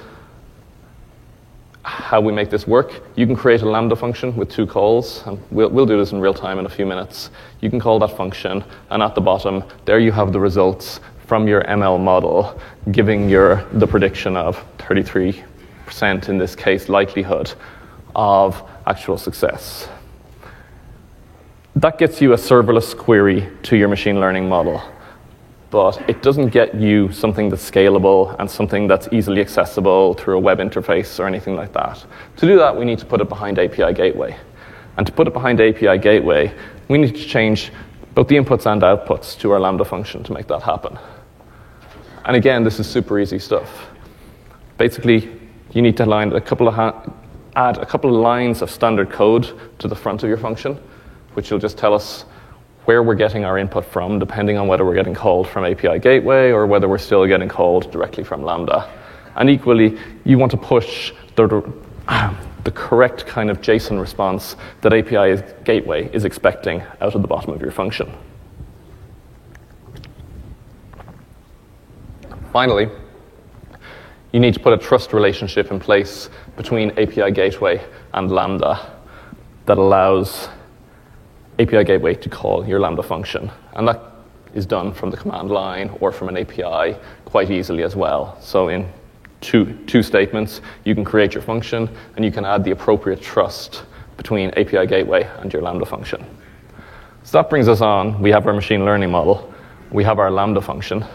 [1.83, 5.37] how we make this work, you can create a Lambda function with two calls, and
[5.51, 7.31] we'll, we'll do this in real time in a few minutes.
[7.59, 11.47] You can call that function, and at the bottom, there you have the results from
[11.47, 12.59] your ML model,
[12.91, 15.41] giving your the prediction of 33
[15.85, 17.53] percent in this case likelihood
[18.13, 19.87] of actual success.
[21.77, 24.83] That gets you a serverless query to your machine learning model
[25.69, 30.39] but it doesn't get you something that's scalable and something that's easily accessible through a
[30.41, 32.05] web interface or anything like that.
[32.35, 34.35] To do that, we need to put it behind API Gateway.
[34.97, 36.53] And to put it behind API Gateway,
[36.89, 37.71] we need to change
[38.15, 40.99] both the inputs and outputs to our Lambda function to make that happen.
[42.25, 43.87] And again, this is super easy stuff.
[44.77, 45.29] Basically,
[45.73, 46.75] you need to a couple of
[47.55, 50.79] add a couple of lines of standard code to the front of your function,
[51.33, 52.25] which will just tell us
[52.85, 56.51] where we're getting our input from, depending on whether we're getting called from API Gateway
[56.51, 58.89] or whether we're still getting called directly from Lambda.
[59.35, 61.47] And equally, you want to push the,
[62.63, 67.53] the correct kind of JSON response that API Gateway is expecting out of the bottom
[67.53, 68.11] of your function.
[72.51, 72.89] Finally,
[74.33, 77.81] you need to put a trust relationship in place between API Gateway
[78.13, 78.93] and Lambda
[79.65, 80.49] that allows
[81.59, 83.51] API gateway to call your Lambda function.
[83.73, 84.01] And that
[84.53, 88.37] is done from the command line or from an API quite easily as well.
[88.41, 88.91] So in
[89.39, 93.83] two, two statements, you can create your function and you can add the appropriate trust
[94.17, 96.25] between API gateway and your Lambda function.
[97.23, 98.19] So that brings us on.
[98.21, 99.53] We have our machine learning model.
[99.91, 101.05] We have our Lambda function.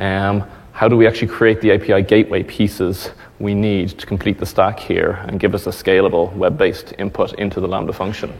[0.00, 4.46] Um, how do we actually create the API gateway pieces we need to complete the
[4.46, 8.32] stack here and give us a scalable web-based input into the Lambda function?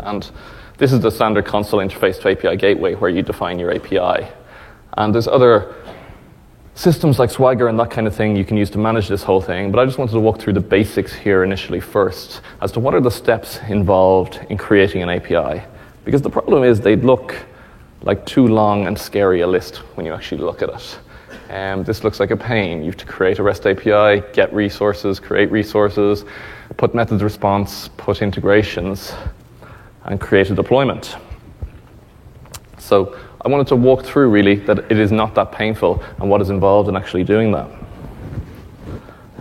[0.00, 0.28] And
[0.76, 4.28] this is the standard console interface to API gateway where you define your API.
[4.94, 5.72] And there's other
[6.74, 9.40] systems like Swagger and that kind of thing you can use to manage this whole
[9.40, 9.70] thing.
[9.70, 12.92] But I just wanted to walk through the basics here initially first as to what
[12.92, 15.62] are the steps involved in creating an API.
[16.04, 17.36] Because the problem is they look
[18.02, 20.98] like too long and scary a list when you actually look at it.
[21.50, 22.80] Um, this looks like a pain.
[22.80, 26.24] You have to create a REST API, get resources, create resources,
[26.76, 29.12] put methods response, put integrations
[30.04, 31.16] and create a deployment.
[32.78, 36.40] So I wanted to walk through really that it is not that painful and what
[36.40, 37.70] is involved in actually doing that.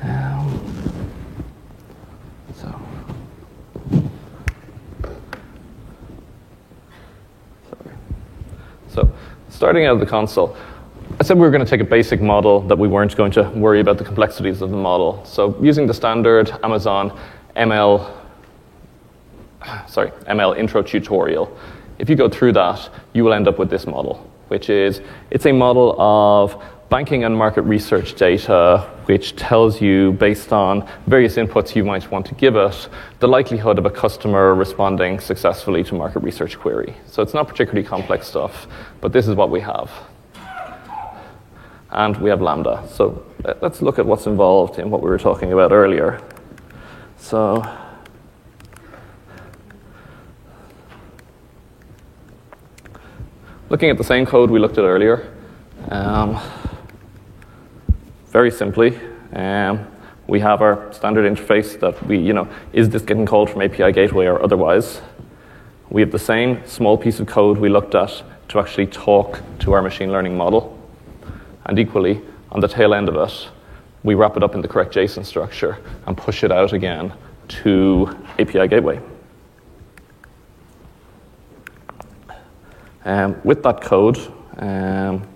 [0.01, 1.03] Um,
[2.55, 2.81] so.
[7.69, 7.95] Sorry.
[8.87, 9.11] So
[9.59, 10.55] starting out of the console,
[11.19, 13.43] I said we were going to take a basic model that we weren't going to
[13.49, 15.21] worry about the complexities of the model.
[15.25, 17.11] So using the standard Amazon
[17.57, 18.09] ML
[19.85, 21.53] sorry, ML intro tutorial,
[21.97, 25.45] if you go through that, you will end up with this model, which is it's
[25.45, 31.75] a model of banking and market research data, which tells you, based on various inputs
[31.75, 36.19] you might want to give it, the likelihood of a customer responding successfully to market
[36.19, 36.95] research query.
[37.05, 38.67] So it's not particularly complex stuff,
[39.01, 39.91] but this is what we have.
[41.91, 42.87] And we have Lambda.
[42.91, 43.25] So
[43.61, 46.21] let's look at what's involved in what we were talking about earlier.
[47.17, 47.63] So
[53.69, 55.31] Looking at the same code we looked at earlier,
[55.89, 56.41] um,
[58.29, 58.99] very simply,
[59.33, 59.87] um,
[60.27, 63.91] we have our standard interface that we, you know, is this getting called from API
[63.91, 65.01] gateway or otherwise?
[65.89, 69.73] We have the same small piece of code we looked at to actually talk to
[69.73, 70.77] our machine learning model.
[71.65, 73.49] And equally, on the tail end of it,
[74.03, 77.11] we wrap it up in the correct JSON structure and push it out again
[77.47, 78.99] to API gateway.
[83.05, 84.17] Um, with that code,
[84.57, 85.27] um,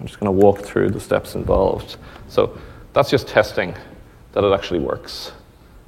[0.00, 1.98] I'm just going to walk through the steps involved.
[2.28, 2.58] So
[2.94, 3.74] that's just testing
[4.32, 5.32] that it actually works.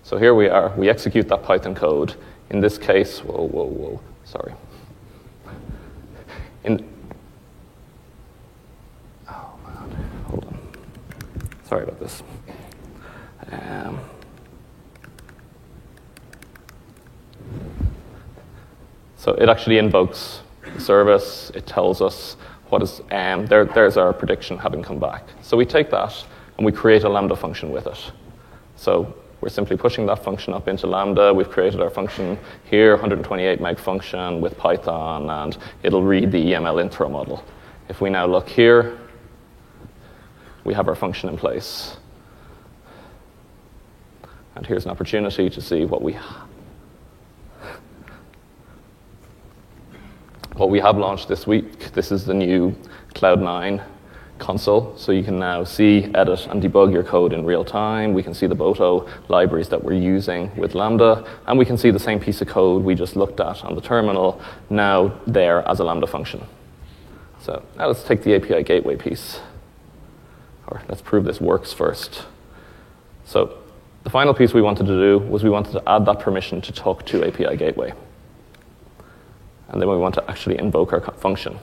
[0.02, 0.68] So here we are.
[0.76, 2.14] We execute that Python code.
[2.50, 4.52] In this case, whoa, whoa, whoa, sorry.
[6.64, 6.86] In,
[9.30, 9.32] oh,
[10.26, 10.58] hold on.
[11.64, 12.22] Sorry about this.
[13.50, 13.98] Um,
[19.16, 20.42] so it actually invokes
[20.74, 21.50] the service.
[21.54, 22.36] It tells us
[22.72, 25.28] what is, um, there, there's our prediction having come back.
[25.42, 26.24] So we take that
[26.56, 28.12] and we create a Lambda function with it.
[28.76, 31.34] So we're simply pushing that function up into Lambda.
[31.34, 36.80] We've created our function here, 128 meg function with Python, and it'll read the EML
[36.80, 37.44] intro model.
[37.90, 38.98] If we now look here,
[40.64, 41.98] we have our function in place.
[44.54, 46.16] And here's an opportunity to see what we
[50.62, 51.92] what we have launched this week.
[51.92, 52.72] This is the new
[53.16, 53.84] Cloud9
[54.38, 58.12] console, so you can now see, edit, and debug your code in real time.
[58.12, 61.90] We can see the Boto libraries that we're using with Lambda, and we can see
[61.90, 64.40] the same piece of code we just looked at on the terminal
[64.70, 66.46] now there as a Lambda function.
[67.40, 69.40] So now let's take the API gateway piece,
[70.68, 72.24] or let's prove this works first.
[73.24, 73.58] So
[74.04, 76.70] the final piece we wanted to do was we wanted to add that permission to
[76.70, 77.94] talk to API gateway.
[79.72, 81.58] And then we want to actually invoke our function.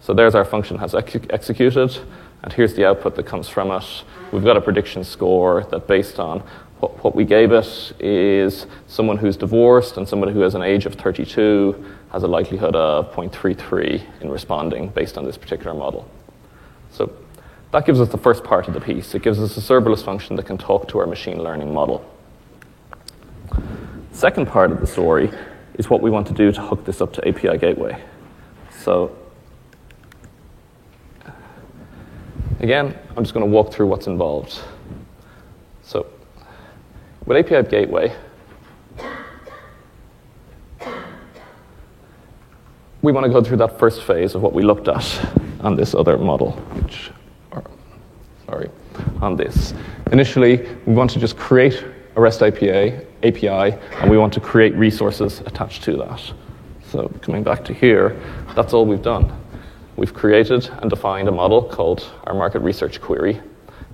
[0.00, 1.96] So there's our function has ex- executed,
[2.42, 4.04] and here's the output that comes from it.
[4.32, 6.42] We've got a prediction score that based on
[6.80, 10.86] what, what we gave it is someone who's divorced and someone who has an age
[10.86, 16.08] of 32 has a likelihood of 0.33 in responding based on this particular model.
[16.92, 17.12] So
[17.72, 19.14] that gives us the first part of the piece.
[19.14, 22.04] It gives us a serverless function that can talk to our machine learning model.
[24.12, 25.30] Second part of the story
[25.78, 28.02] is what we want to do to hook this up to API Gateway.
[28.70, 29.16] So
[32.60, 34.60] Again, I'm just going to walk through what's involved.
[35.82, 36.06] So,
[37.24, 38.12] with API Gateway,
[43.00, 45.94] we want to go through that first phase of what we looked at on this
[45.94, 46.50] other model,
[46.82, 47.12] which,
[47.52, 47.62] or,
[48.46, 48.70] sorry,
[49.22, 49.72] on this.
[50.10, 51.84] Initially, we want to just create
[52.18, 56.20] a REST API, API, and we want to create resources attached to that.
[56.82, 58.20] So coming back to here,
[58.56, 59.32] that's all we've done.
[59.94, 63.40] We've created and defined a model called our market research query.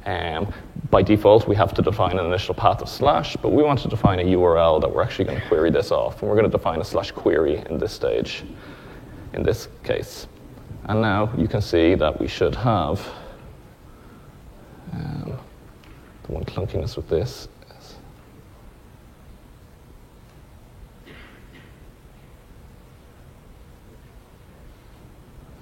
[0.06, 0.50] Um,
[0.90, 3.88] by default, we have to define an initial path of slash, but we want to
[3.88, 6.22] define a URL that we're actually going to query this off.
[6.22, 8.42] And we're going to define a slash query in this stage,
[9.34, 10.28] in this case.
[10.84, 13.06] And now you can see that we should have
[14.94, 15.38] um,
[16.22, 17.48] the one clunkiness with this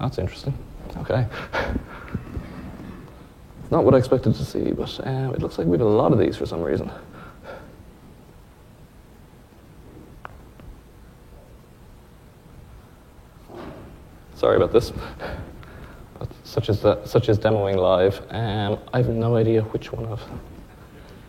[0.03, 0.53] That's interesting.
[0.97, 1.25] Okay.
[3.71, 6.11] Not what I expected to see, but um, it looks like we have a lot
[6.11, 6.91] of these for some reason.
[14.35, 14.91] Sorry about this.
[16.43, 20.21] Such as the, such as demoing live, um, I have no idea which one of.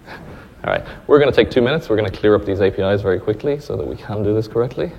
[0.08, 1.88] All right, we're going to take two minutes.
[1.88, 4.48] We're going to clear up these APIs very quickly so that we can do this
[4.48, 4.90] correctly.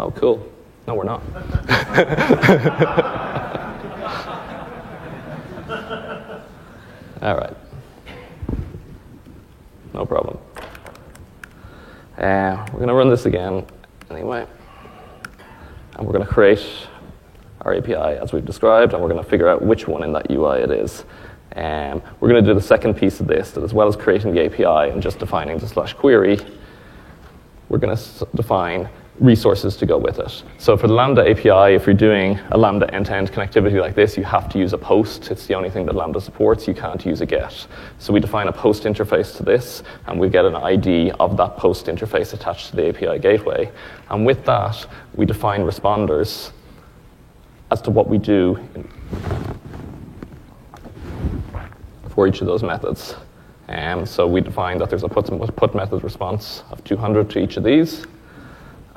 [0.00, 0.46] Oh, cool.
[0.86, 1.22] No, we're not.
[7.22, 7.56] All right.
[9.94, 10.36] No problem.
[12.18, 13.64] Uh, we're going to run this again
[14.10, 14.46] anyway.
[15.96, 16.66] And we're going to create
[17.62, 20.30] our API as we've described, and we're going to figure out which one in that
[20.30, 21.04] UI it is.
[21.56, 24.34] Um, we're going to do the second piece of this, that as well as creating
[24.34, 26.38] the API and just defining the slash query,
[27.70, 28.90] we're going to define
[29.20, 30.42] resources to go with it.
[30.58, 34.24] So for the Lambda API, if you're doing a Lambda end-to-end connectivity like this, you
[34.24, 35.30] have to use a post.
[35.30, 36.66] It's the only thing that Lambda supports.
[36.66, 37.66] You can't use a GET.
[37.98, 41.58] So we define a post interface to this, and we get an ID of that
[41.58, 43.70] post interface attached to the API gateway.
[44.08, 46.52] And with that, we define responders
[47.70, 48.58] as to what we do
[52.14, 53.14] for each of those methods.
[53.68, 57.56] Um, so we define that there's a put, put method response of 200 to each
[57.56, 58.06] of these.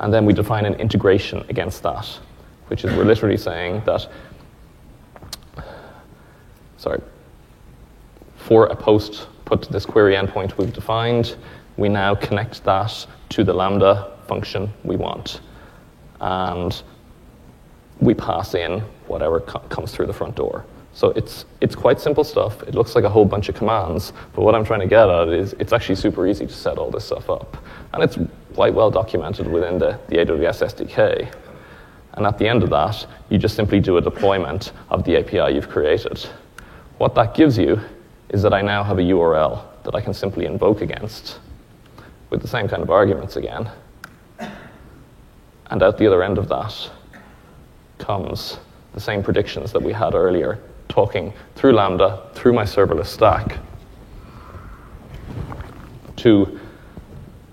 [0.04, 2.06] And then we define an integration against that,
[2.66, 4.06] which is we're literally saying that,
[6.76, 7.00] sorry,
[8.36, 11.36] for a post put to this query endpoint we've defined,
[11.78, 15.40] we now connect that to the Lambda function we want.
[16.20, 16.82] And
[17.98, 20.66] we pass in whatever co- comes through the front door.
[20.94, 22.62] So it's, it's quite simple stuff.
[22.62, 25.28] It looks like a whole bunch of commands, but what I'm trying to get at
[25.28, 27.56] is it's actually super easy to set all this stuff up.
[27.92, 28.16] And it's
[28.54, 31.34] quite well documented within the, the AWS SDK.
[32.12, 35.56] And at the end of that, you just simply do a deployment of the API
[35.56, 36.18] you've created.
[36.98, 37.80] What that gives you
[38.28, 41.40] is that I now have a URL that I can simply invoke against
[42.30, 43.68] with the same kind of arguments again.
[45.70, 46.90] And out the other end of that
[47.98, 48.58] comes
[48.92, 53.58] the same predictions that we had earlier, talking through Lambda, through my serverless stack,
[56.16, 56.58] to,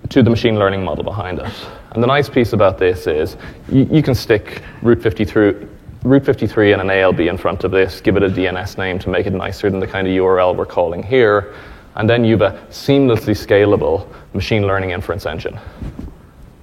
[0.10, 1.54] to the machine learning model behind it.
[1.92, 3.36] And the nice piece about this is
[3.70, 5.68] you, you can stick Route 53,
[6.04, 9.10] Route 53 and an ALB in front of this, give it a DNS name to
[9.10, 11.54] make it nicer than the kind of URL we're calling here,
[11.96, 15.60] and then you've a seamlessly scalable machine learning inference engine.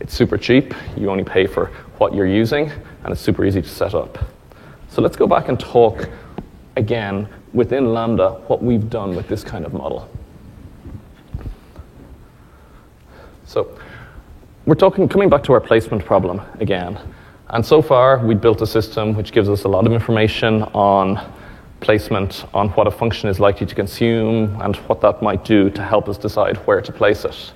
[0.00, 1.66] It's super cheap, you only pay for
[1.98, 2.70] what you're using,
[3.04, 4.18] and it's super easy to set up.
[4.88, 6.08] So let's go back and talk
[6.78, 10.08] again within Lambda what we've done with this kind of model.
[13.44, 13.78] So
[14.66, 16.98] we're talking, coming back to our placement problem again.
[17.50, 21.18] And so far, we've built a system which gives us a lot of information on
[21.80, 25.82] placement, on what a function is likely to consume, and what that might do to
[25.82, 27.52] help us decide where to place it.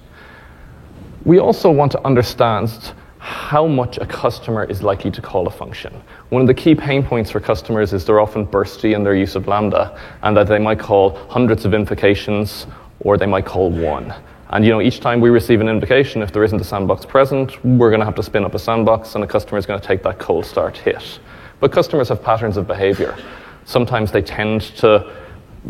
[1.24, 6.02] We also want to understand how much a customer is likely to call a function.
[6.32, 9.34] One of the key pain points for customers is they're often bursty in their use
[9.34, 12.66] of Lambda, and that they might call hundreds of invocations,
[13.00, 14.14] or they might call one.
[14.48, 17.62] And you know, each time we receive an invocation, if there isn't a sandbox present,
[17.62, 19.86] we're going to have to spin up a sandbox, and the customer is going to
[19.86, 21.20] take that cold start hit.
[21.60, 23.14] But customers have patterns of behavior.
[23.66, 25.14] Sometimes they tend to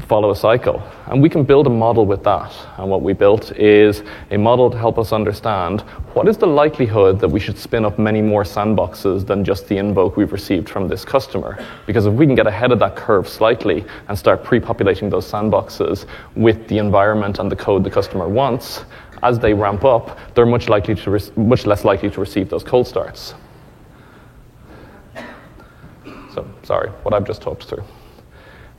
[0.01, 0.82] follow a cycle.
[1.07, 2.53] And we can build a model with that.
[2.78, 5.82] And what we built is a model to help us understand
[6.14, 9.76] what is the likelihood that we should spin up many more sandboxes than just the
[9.76, 11.62] invoke we've received from this customer.
[11.86, 15.30] Because if we can get ahead of that curve slightly and start pre populating those
[15.30, 18.84] sandboxes with the environment and the code the customer wants,
[19.22, 22.64] as they ramp up, they're much, likely to re- much less likely to receive those
[22.64, 23.34] cold starts.
[26.34, 27.84] So, sorry, what I've just talked through.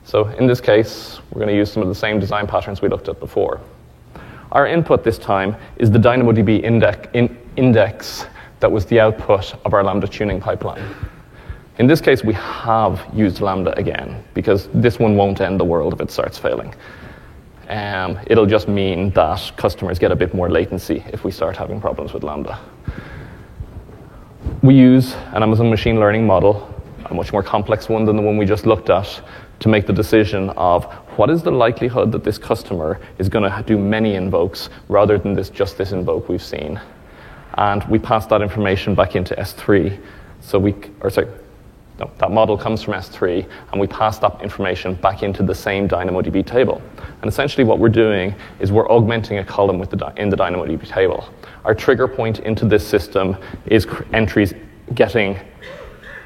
[0.04, 2.88] So in this case, we're going to use some of the same design patterns we
[2.88, 3.60] looked at before.
[4.52, 8.26] Our input this time is the DynamoDB index, in, index
[8.60, 10.94] that was the output of our Lambda tuning pipeline.
[11.78, 15.92] In this case, we have used Lambda again, because this one won't end the world
[15.92, 16.72] if it starts failing.
[17.68, 21.80] Um, it'll just mean that customers get a bit more latency if we start having
[21.80, 22.60] problems with Lambda.
[24.62, 26.72] We use an Amazon machine learning model,
[27.06, 29.20] a much more complex one than the one we just looked at,
[29.60, 30.84] to make the decision of
[31.16, 35.34] what is the likelihood that this customer is going to do many invokes rather than
[35.34, 36.80] this just this invoke we've seen.
[37.56, 40.00] And we pass that information back into S3.
[40.40, 41.28] So we, or sorry,
[41.98, 45.88] no, that model comes from S3, and we pass that information back into the same
[45.88, 46.82] DynamoDB table.
[47.22, 51.28] And essentially, what we're doing is we're augmenting a column the, in the DynamoDB table.
[51.64, 53.36] Our trigger point into this system
[53.66, 54.54] is entries
[54.94, 55.38] getting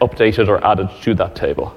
[0.01, 1.77] updated or added to that table.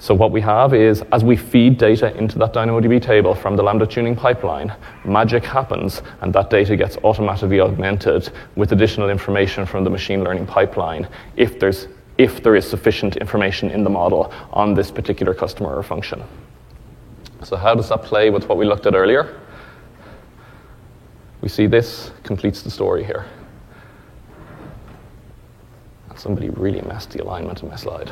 [0.00, 3.64] So what we have is, as we feed data into that DynamoDB table from the
[3.64, 4.72] Lambda tuning pipeline,
[5.04, 10.46] magic happens, and that data gets automatically augmented with additional information from the machine learning
[10.46, 15.74] pipeline if, there's, if there is sufficient information in the model on this particular customer
[15.74, 16.22] or function.
[17.42, 19.40] So how does that play with what we looked at earlier?
[21.40, 23.26] We see this completes the story here.
[26.14, 28.10] Somebody really messed the alignment of my slide.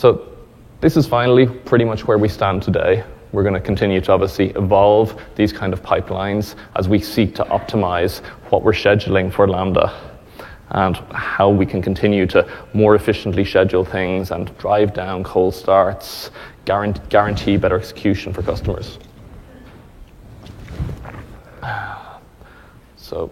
[0.00, 0.26] So
[0.80, 3.04] this is finally pretty much where we stand today.
[3.32, 7.44] We're going to continue to obviously evolve these kind of pipelines as we seek to
[7.44, 9.94] optimize what we're scheduling for Lambda
[10.70, 16.30] and how we can continue to more efficiently schedule things and drive down cold starts,
[16.64, 18.98] guarantee better execution for customers.
[22.96, 23.30] So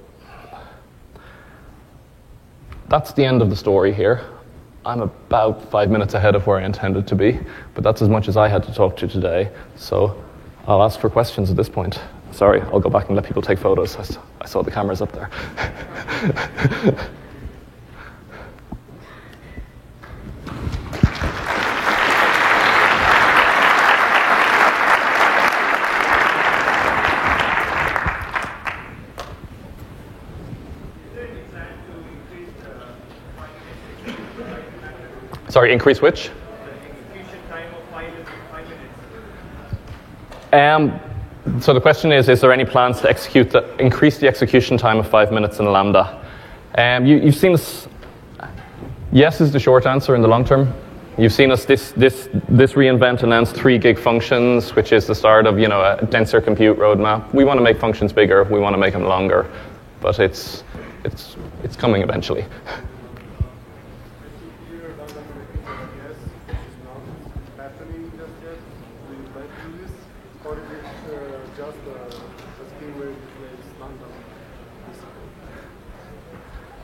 [2.90, 4.22] that's the end of the story here.
[4.84, 7.38] I'm about five minutes ahead of where I intended to be,
[7.74, 9.50] but that's as much as I had to talk to today.
[9.76, 10.22] So
[10.66, 12.00] I'll ask for questions at this point.
[12.32, 13.96] Sorry, I'll go back and let people take photos.
[14.40, 15.30] I saw the cameras up there.
[35.48, 36.30] Sorry, increase which?
[40.52, 40.98] Um,
[41.60, 44.98] so the question is, is there any plans to execute the, increase the execution time
[44.98, 46.24] of five minutes in Lambda?
[46.76, 47.88] Um, you, have seen this.
[49.12, 50.72] Yes is the short answer in the long term.
[51.16, 55.46] You've seen us this, this, this reInvent announced three gig functions, which is the start
[55.46, 57.32] of you know, a denser compute roadmap.
[57.34, 59.50] We want to make functions bigger, we want to make them longer,
[60.00, 60.62] but it's,
[61.04, 62.44] it's, it's coming eventually.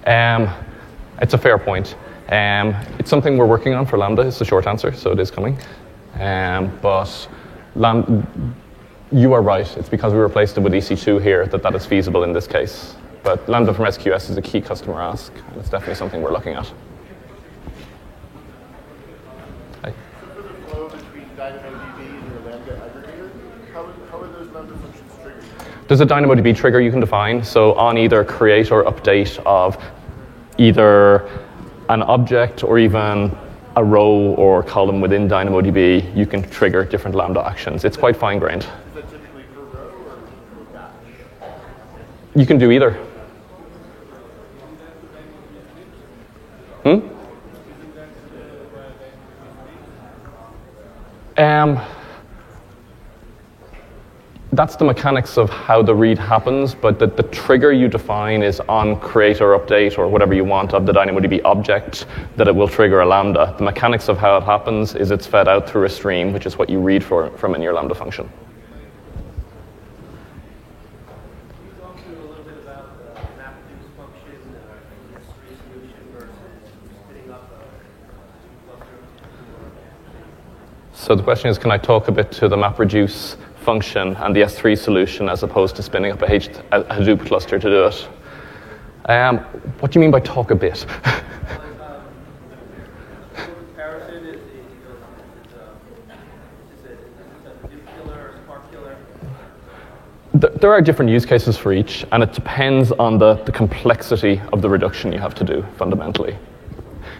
[0.06, 0.52] Um,
[1.20, 1.96] it's a fair point.
[2.28, 5.30] Um, it's something we're working on for Lambda, is the short answer, so it is
[5.30, 5.58] coming.
[6.20, 7.28] Um, but
[7.74, 8.54] Lam-
[9.12, 12.24] you are right, it's because we replaced it with EC2 here that that is feasible
[12.24, 12.96] in this case.
[13.22, 16.54] But Lambda from SQS is a key customer ask, and it's definitely something we're looking
[16.54, 16.70] at.
[25.86, 27.44] There's a DynamoDB trigger you can define.
[27.44, 29.76] So on either create or update of
[30.56, 31.28] either
[31.90, 33.36] an object or even
[33.76, 37.84] a row or column within DynamoDB, you can trigger different Lambda actions.
[37.84, 38.66] It's quite fine grained.
[42.34, 42.92] You can do either.
[46.82, 47.00] Hmm?
[51.36, 51.80] Um,
[54.56, 58.60] that's the mechanics of how the read happens, but the, the trigger you define is
[58.60, 62.68] on create or update or whatever you want of the DynamoDB object that it will
[62.68, 63.54] trigger a Lambda.
[63.58, 66.58] The mechanics of how it happens is it's fed out through a stream, which is
[66.58, 68.30] what you read for, from in your Lambda function.
[80.92, 84.42] So the question is, can I talk a bit to the MapReduce function and the
[84.42, 88.08] S3 solution as opposed to spinning up a, H- a Hadoop cluster to do it.
[89.06, 89.38] Um,
[89.80, 90.86] what do you mean by talk a bit?
[100.34, 104.62] there are different use cases for each, and it depends on the, the complexity of
[104.62, 106.36] the reduction you have to do fundamentally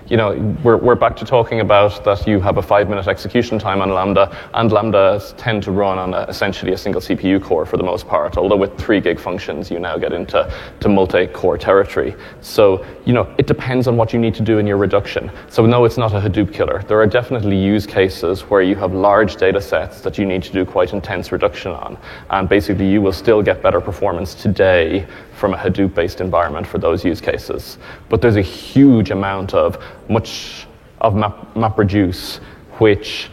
[0.09, 3.59] you know, we're, we're back to talking about that you have a five minute execution
[3.59, 7.65] time on Lambda, and Lambdas tend to run on a, essentially a single CPU core
[7.65, 11.27] for the most part, although with three gig functions, you now get into to multi
[11.29, 12.15] core territory.
[12.43, 15.31] So, you know, it depends on what you need to do in your reduction.
[15.49, 16.83] So, no, it's not a Hadoop killer.
[16.87, 20.53] There are definitely use cases where you have large data sets that you need to
[20.53, 21.97] do quite intense reduction on,
[22.31, 26.79] and basically you will still get better performance today from a Hadoop based environment for
[26.79, 27.79] those use cases.
[28.09, 30.67] But there's a huge amount of much
[31.01, 32.39] of map, MapReduce,
[32.79, 33.31] which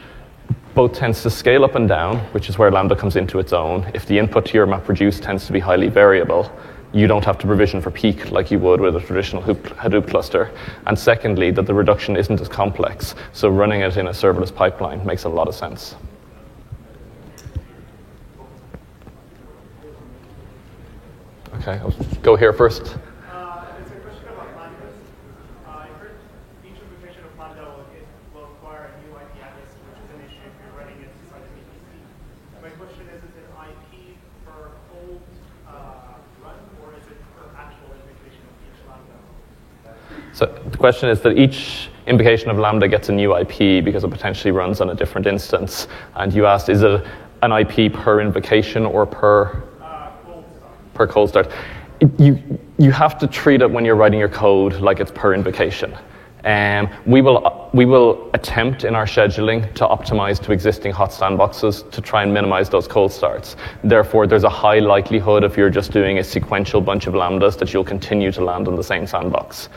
[0.74, 3.89] both tends to scale up and down, which is where Lambda comes into its own.
[3.93, 6.52] If the input to your MapReduce tends to be highly variable,
[6.93, 10.52] you don't have to provision for peak like you would with a traditional Hadoop cluster.
[10.88, 15.06] And secondly, that the reduction isn't as complex, so running it in a serverless pipeline
[15.06, 15.95] makes a lot of sense.
[21.62, 21.91] Okay, I'll
[22.24, 22.97] go here first.
[40.34, 44.09] So the question is that each invocation of Lambda gets a new IP because it
[44.09, 45.88] potentially runs on a different instance.
[46.16, 47.05] And you asked, is it
[47.43, 49.62] an IP per invocation or per
[50.94, 51.52] per cold start?
[52.18, 55.96] you, you have to treat it when you're writing your code like it's per invocation.
[56.44, 61.89] Um, we, will, we will attempt in our scheduling to optimize to existing hot sandboxes
[61.92, 63.56] to try and minimize those cold starts.
[63.84, 67.74] Therefore, there's a high likelihood if you're just doing a sequential bunch of lambdas that
[67.74, 69.70] you'll continue to land on the same sandbox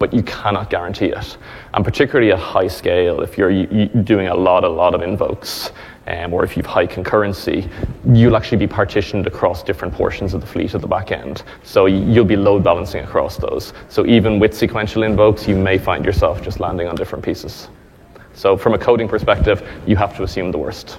[0.00, 1.36] but you cannot guarantee it.
[1.74, 3.66] And particularly at high scale, if you're
[4.02, 5.72] doing a lot, a lot of invokes,
[6.10, 7.70] um, or if you've high concurrency,
[8.12, 11.42] you'll actually be partitioned across different portions of the fleet at the back end.
[11.62, 13.72] So you'll be load balancing across those.
[13.88, 17.68] So even with sequential invokes, you may find yourself just landing on different pieces.
[18.32, 20.98] So from a coding perspective, you have to assume the worst.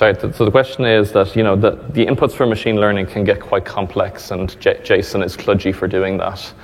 [0.00, 3.22] Sorry, so the question is that you know the, the inputs for machine learning can
[3.22, 6.54] get quite complex, and J- JSON is kludgy for doing that.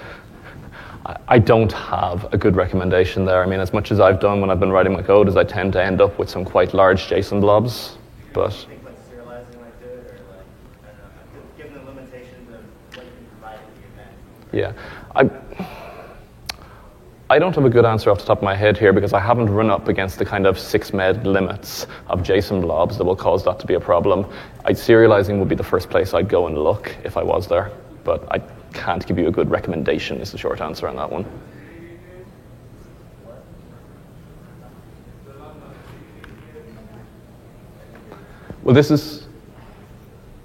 [1.28, 3.42] I, don't have a good recommendation there.
[3.42, 5.44] I mean, as much as I've done when I've been writing my code, is I
[5.44, 7.98] tend to end up with some quite large JSON blobs.
[8.32, 8.54] But
[14.50, 14.72] Yeah,
[15.14, 15.28] I,
[17.28, 19.18] I don't have a good answer off the top of my head here because I
[19.18, 23.16] haven't run up against the kind of six meg limits of JSON blobs that will
[23.16, 24.24] cause that to be a problem.
[24.64, 27.72] I'd serializing would be the first place I'd go and look if I was there,
[28.04, 28.38] but I
[28.72, 31.24] can't give you a good recommendation is the short answer on that one.
[38.62, 39.26] Well, this is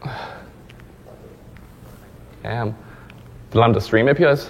[2.44, 2.76] um,
[3.52, 4.50] the Lambda Stream APIs.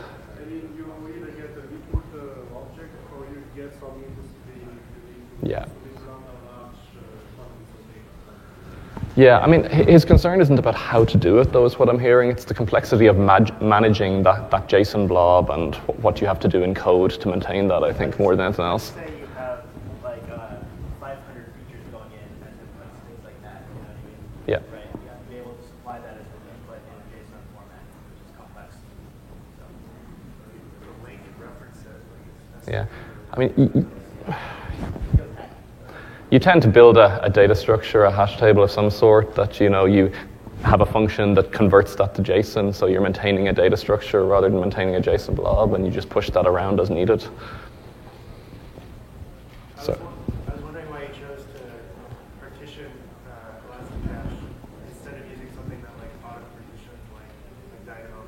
[5.43, 5.65] Yeah.
[9.17, 11.99] Yeah, I mean, his concern isn't about how to do it, though, is what I'm
[11.99, 12.29] hearing.
[12.31, 16.63] It's the complexity of managing that, that JSON blob and what you have to do
[16.63, 18.93] in code to maintain that, I think, more than anything else.
[18.93, 19.65] Say you have
[20.01, 20.55] like uh,
[21.01, 24.15] 500 features going in as inputs, things like that, you know what I mean?
[24.47, 24.55] Yeah.
[24.55, 28.23] Right, yeah, be able to supply that as an input in a JSON format, which
[28.23, 28.79] is complex.
[32.65, 32.71] So.
[32.71, 32.85] Yeah.
[33.33, 33.91] I mean,
[36.31, 39.59] you tend to build a, a, data structure, a hash table of some sort that
[39.59, 40.11] you know you
[40.63, 44.49] have a function that converts that to JSON, so you're maintaining a data structure rather
[44.49, 47.21] than maintaining a JSON blob, and you just push that around as needed.
[49.81, 49.91] So.
[50.47, 51.59] I was wondering why you chose to
[52.39, 52.89] partition
[53.27, 54.37] uh, Elasticache
[54.89, 57.27] instead of using something that like auto partitions like,
[57.73, 58.23] like Dynamo,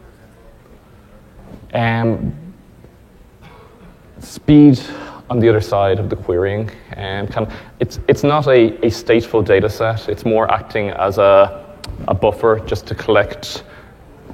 [1.72, 2.20] for example.
[2.20, 2.36] Um,
[4.20, 4.80] speed
[5.30, 6.70] on the other side of the querying.
[6.92, 11.18] And kind of, it's, it's not a, a stateful data set, it's more acting as
[11.18, 11.66] a,
[12.08, 13.64] a buffer just to collect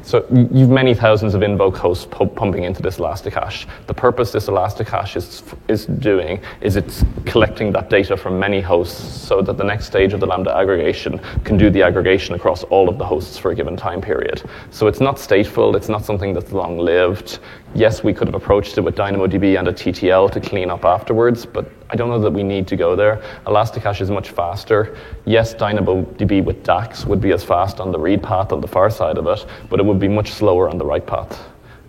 [0.09, 3.67] so you've many thousands of invoke hosts pumping into this Elasticache.
[3.87, 9.27] The purpose this Elasticache is, is doing is it's collecting that data from many hosts
[9.27, 12.89] so that the next stage of the Lambda aggregation can do the aggregation across all
[12.89, 14.41] of the hosts for a given time period.
[14.71, 17.39] So it's not stateful, it's not something that's long-lived.
[17.75, 21.45] Yes, we could have approached it with DynamoDB and a TTL to clean up afterwards,
[21.45, 23.21] but I don't know that we need to go there.
[23.45, 24.97] Elasticache is much faster.
[25.25, 28.89] Yes, DynamoDB with DAX would be as fast on the read path on the far
[28.89, 31.47] side of it, but it would be much slower on the write path.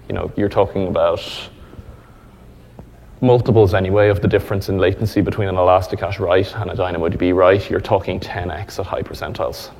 [0.09, 1.22] You know, you're talking about
[3.22, 7.70] multiples anyway of the difference in latency between an Elasticache write and a DynamoDB write.
[7.70, 9.70] You're talking 10x at high percentiles.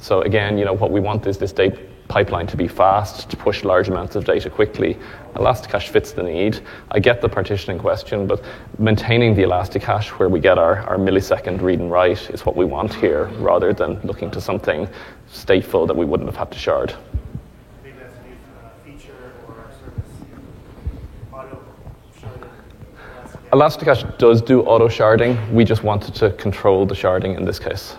[0.00, 1.78] So again, you know, what we want is this data
[2.10, 4.98] pipeline to be fast, to push large amounts of data quickly.
[5.36, 6.58] Elasticache fits the need.
[6.90, 8.42] I get the partitioning question, but
[8.78, 12.64] maintaining the Elasticache where we get our, our millisecond read and write is what we
[12.64, 14.88] want here, rather than looking to something
[15.30, 16.92] stateful that we wouldn't have had to shard.
[17.84, 20.10] Maybe that's a new uh, feature or service,
[21.32, 21.62] auto
[22.20, 23.52] sharding.
[23.52, 25.38] Elasticache does do auto sharding.
[25.52, 27.94] We just wanted to control the sharding in this case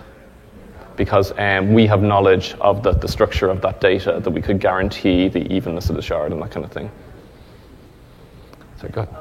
[0.98, 4.60] because um, we have knowledge of the, the structure of that data that we could
[4.60, 6.92] guarantee the evenness of the shard and that kind of thing.
[8.80, 9.21] So go ahead.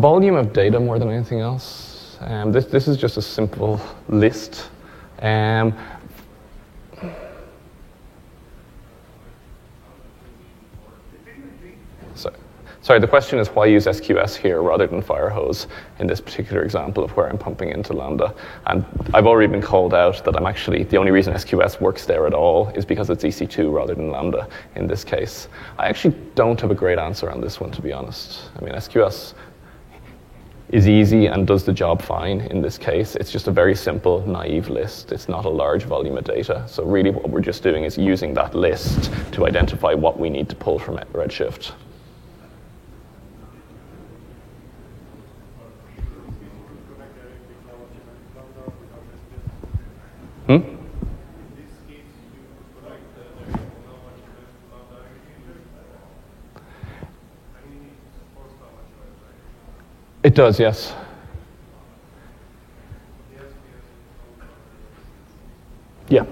[0.00, 2.16] Volume of data more than anything else.
[2.20, 4.70] Um, this, this is just a simple list.
[5.20, 5.74] Um,
[12.14, 12.32] so,
[12.80, 15.66] sorry, the question is why use SQS here rather than Firehose
[15.98, 18.34] in this particular example of where I'm pumping into Lambda.
[18.66, 22.26] And I've already been called out that I'm actually, the only reason SQS works there
[22.26, 25.48] at all is because it's EC2 rather than Lambda in this case.
[25.78, 28.50] I actually don't have a great answer on this one, to be honest.
[28.58, 29.34] I mean, SQS
[30.72, 33.16] is easy and does the job fine in this case.
[33.16, 35.10] It's just a very simple, naive list.
[35.10, 36.64] It's not a large volume of data.
[36.68, 40.48] So really what we're just doing is using that list to identify what we need
[40.48, 41.72] to pull from Redshift.
[50.46, 50.79] Hmm?
[60.22, 60.94] It does, yes.
[66.08, 66.24] Yeah.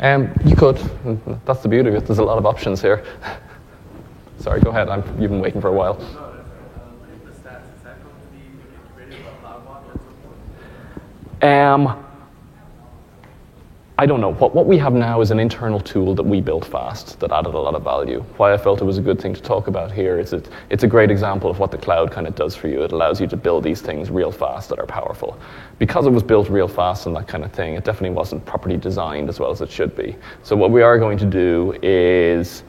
[0.00, 0.76] Um, you could.
[1.44, 2.06] That's the beauty of it.
[2.06, 3.04] There's a lot of options here.
[4.38, 4.88] Sorry, go ahead.
[4.88, 6.00] I'm, you've been waiting for a while.
[11.42, 12.04] Um,
[14.00, 14.32] I don't know.
[14.32, 17.52] What, what we have now is an internal tool that we built fast that added
[17.52, 18.24] a lot of value.
[18.38, 20.84] Why I felt it was a good thing to talk about here is it, it's
[20.84, 22.82] a great example of what the cloud kind of does for you.
[22.82, 25.38] It allows you to build these things real fast that are powerful.
[25.78, 28.78] Because it was built real fast and that kind of thing, it definitely wasn't properly
[28.78, 30.16] designed as well as it should be.
[30.44, 32.62] So what we are going to do is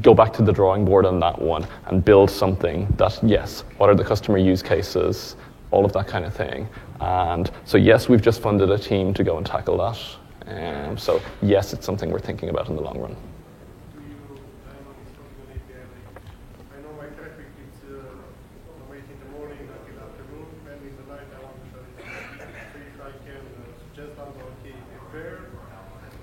[0.00, 3.88] go back to the drawing board on that one and build something that, yes, what
[3.88, 5.36] are the customer use cases,
[5.70, 6.68] all of that kind of thing.
[7.00, 9.98] And so, yes, we've just funded a team to go and tackle that.
[10.46, 13.14] Um, so, yes, it's something we're thinking about in the long run.
[13.94, 14.16] Do you
[14.64, 15.78] plan on installing an API?
[15.78, 16.22] Like,
[16.74, 18.02] I know my traffic is uh,
[18.90, 21.94] wait in the morning until afternoon, and in the night I want to show it.
[22.00, 25.52] So if I can uh, suggest on okay, prepare,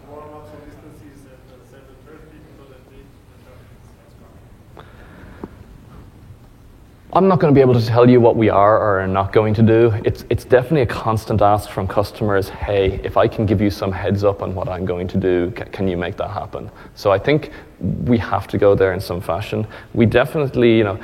[0.10, 4.16] warm up some distances and uh, send the traffic so that the the traffic is
[4.20, 4.90] coming.
[7.16, 9.32] I'm not going to be able to tell you what we are or are not
[9.32, 9.90] going to do.
[10.04, 13.90] It's, it's definitely a constant ask from customers hey, if I can give you some
[13.90, 16.70] heads up on what I'm going to do, ca- can you make that happen?
[16.94, 19.66] So I think we have to go there in some fashion.
[19.94, 21.00] We definitely, you know,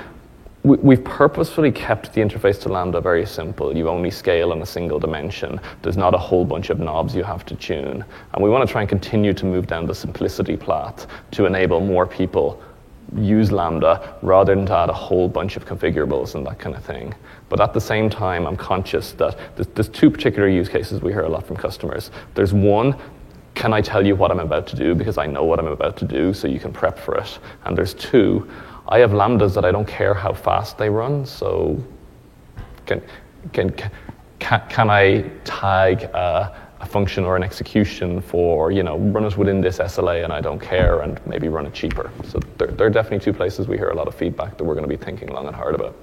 [0.64, 3.74] we, we've purposefully kept the interface to Lambda very simple.
[3.74, 5.62] You only scale in a single dimension.
[5.82, 8.04] There's not a whole bunch of knobs you have to tune.
[8.34, 11.80] And we want to try and continue to move down the simplicity path to enable
[11.80, 12.62] more people
[13.18, 16.84] use Lambda rather than to add a whole bunch of configurables and that kind of
[16.84, 17.14] thing.
[17.50, 21.12] But at the same time, I'm conscious that there's, there's two particular use cases we
[21.12, 22.12] hear a lot from customers.
[22.36, 22.96] There's one,
[23.54, 25.98] can I tell you what I'm about to do because I know what I'm about
[25.98, 27.40] to do so you can prep for it?
[27.66, 28.50] And there's two,
[28.88, 31.82] I have Lambdas that I don't care how fast they run, so
[32.86, 33.02] can,
[33.52, 33.72] can,
[34.40, 39.38] can, can I tag uh, a function or an execution for, you know, run it
[39.38, 42.12] within this SLA and I don't care and maybe run it cheaper.
[42.26, 44.74] So there, there are definitely two places we hear a lot of feedback that we're
[44.74, 45.96] going to be thinking long and hard about.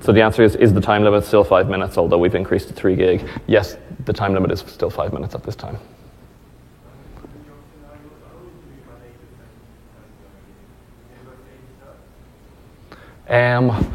[0.00, 2.74] So the answer is, is the time limit still five minutes, although we've increased to
[2.74, 3.28] three gig?
[3.48, 5.78] Yes, the time limit is still five minutes at this time.
[13.28, 13.92] Um,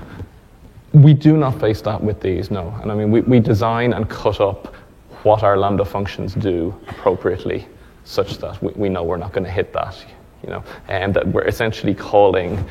[0.94, 2.78] we do not face that with these, no.
[2.82, 4.76] And I mean, we, we design and cut up
[5.24, 7.68] what our Lambda functions do appropriately
[8.04, 10.04] such that we, we know we're not going to hit that,
[10.44, 12.64] you know, and that we're essentially calling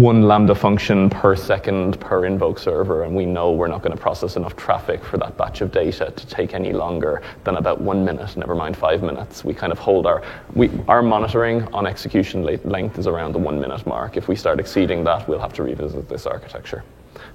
[0.00, 4.00] one Lambda function per second per invoke server, and we know we're not going to
[4.00, 8.04] process enough traffic for that batch of data to take any longer than about one
[8.04, 9.44] minute, never mind five minutes.
[9.44, 10.22] We kind of hold our,
[10.54, 14.16] we, our monitoring on execution length is around the one minute mark.
[14.18, 16.84] If we start exceeding that, we'll have to revisit this architecture.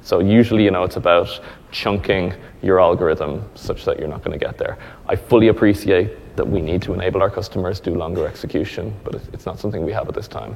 [0.03, 1.39] So usually, you know, it's about
[1.72, 4.78] chunking your algorithm such that you're not going to get there.
[5.07, 9.15] I fully appreciate that we need to enable our customers to do longer execution, but
[9.15, 10.55] it's, it's not something we have at this time.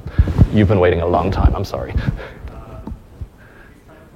[0.52, 1.54] You've been waiting a long time.
[1.54, 1.92] I'm sorry.
[1.92, 2.22] This type of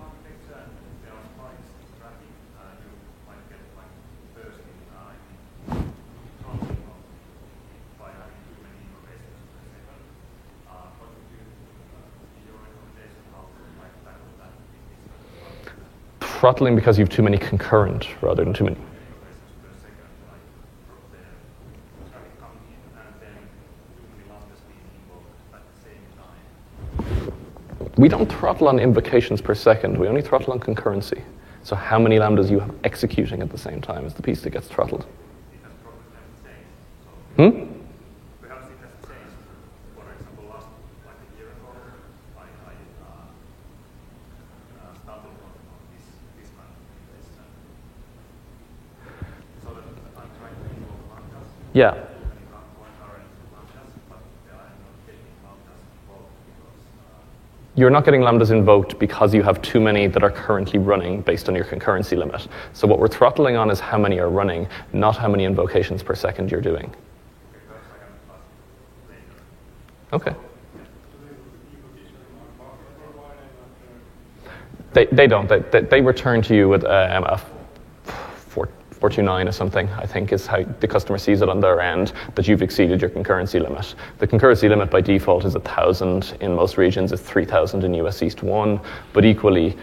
[0.01, 0.73] architecture, and
[1.05, 2.33] there are spikes in traffic,
[2.81, 2.89] you
[3.29, 3.93] might get like
[4.35, 4.79] burst in, in
[6.43, 6.99] trunking of
[7.99, 10.01] by having too many innovations per second.
[10.71, 11.43] What would you,
[12.35, 14.53] be your recommendation how to like tackle that?
[14.57, 14.59] in
[16.21, 18.77] this Throttling because you have too many concurrent rather than too many.
[18.77, 20.41] innovations per second, like
[20.89, 21.21] from the
[22.09, 23.37] traffic coming in and then
[23.93, 26.41] too many lambdas being invoked at the same time?
[28.01, 29.99] We don't throttle on invocations per second.
[29.99, 31.23] We only throttle on concurrency.
[31.65, 34.51] So how many lambdas you have executing at the same time is the piece that
[34.51, 35.05] gets throttled.
[37.37, 37.69] Hmm?
[38.41, 39.37] Perhaps it has changed.
[39.95, 40.69] For example, last
[41.05, 41.77] like a year ago,
[42.39, 42.73] I, I
[43.05, 43.29] uh,
[44.81, 46.09] uh, stumbled on, on this,
[46.41, 47.53] this kind of innovation.
[49.61, 49.85] So that
[50.17, 51.93] I'm trying to involve lambdas, Yeah.
[51.93, 52.09] and
[52.49, 54.25] concurrent lambdas, but
[54.57, 57.29] I'm not getting lambdas involved because uh,
[57.77, 61.49] You're not getting lambdas invoked because you have too many that are currently running based
[61.49, 62.49] on your concurrency limit.
[62.73, 66.15] So what we're throttling on is how many are running, not how many invocations per
[66.15, 66.93] second you're doing.
[70.13, 70.35] Okay.
[74.93, 75.49] They, they don't.
[75.49, 77.41] They, they, return to you with um, a
[79.01, 82.13] 4, 429 or something, I think is how the customer sees it on their end,
[82.35, 83.95] that you've exceeded your concurrency limit.
[84.19, 88.43] The concurrency limit by default is 1,000 in most regions, it's 3,000 in US East
[88.43, 88.79] 1,
[89.15, 89.75] but equally,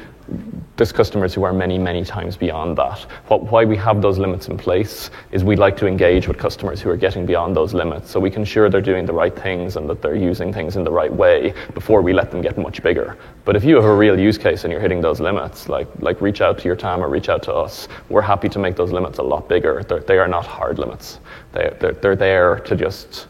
[0.75, 2.99] there's customers who are many, many times beyond that.
[3.27, 6.81] What, why we have those limits in place is we like to engage with customers
[6.81, 9.75] who are getting beyond those limits so we can ensure they're doing the right things
[9.75, 12.83] and that they're using things in the right way before we let them get much
[12.83, 13.17] bigger.
[13.45, 16.21] But if you have a real use case and you're hitting those limits, like, like
[16.21, 18.91] reach out to your TAM or reach out to us, we're happy to make those
[18.91, 19.83] limits a lot bigger.
[19.87, 21.19] They're, they are not hard limits.
[21.53, 23.27] They, they're, they're there to just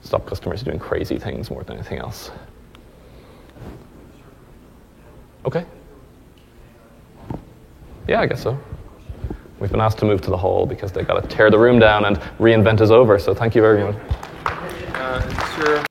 [0.00, 2.30] stop customers doing crazy things more than anything else.
[5.44, 5.66] Okay.
[8.08, 8.58] Yeah, I guess so.
[9.60, 11.78] We've been asked to move to the hall because they got to tear the room
[11.78, 13.18] down and reinvent is over.
[13.18, 13.96] So thank you very much.
[14.94, 15.84] Uh, your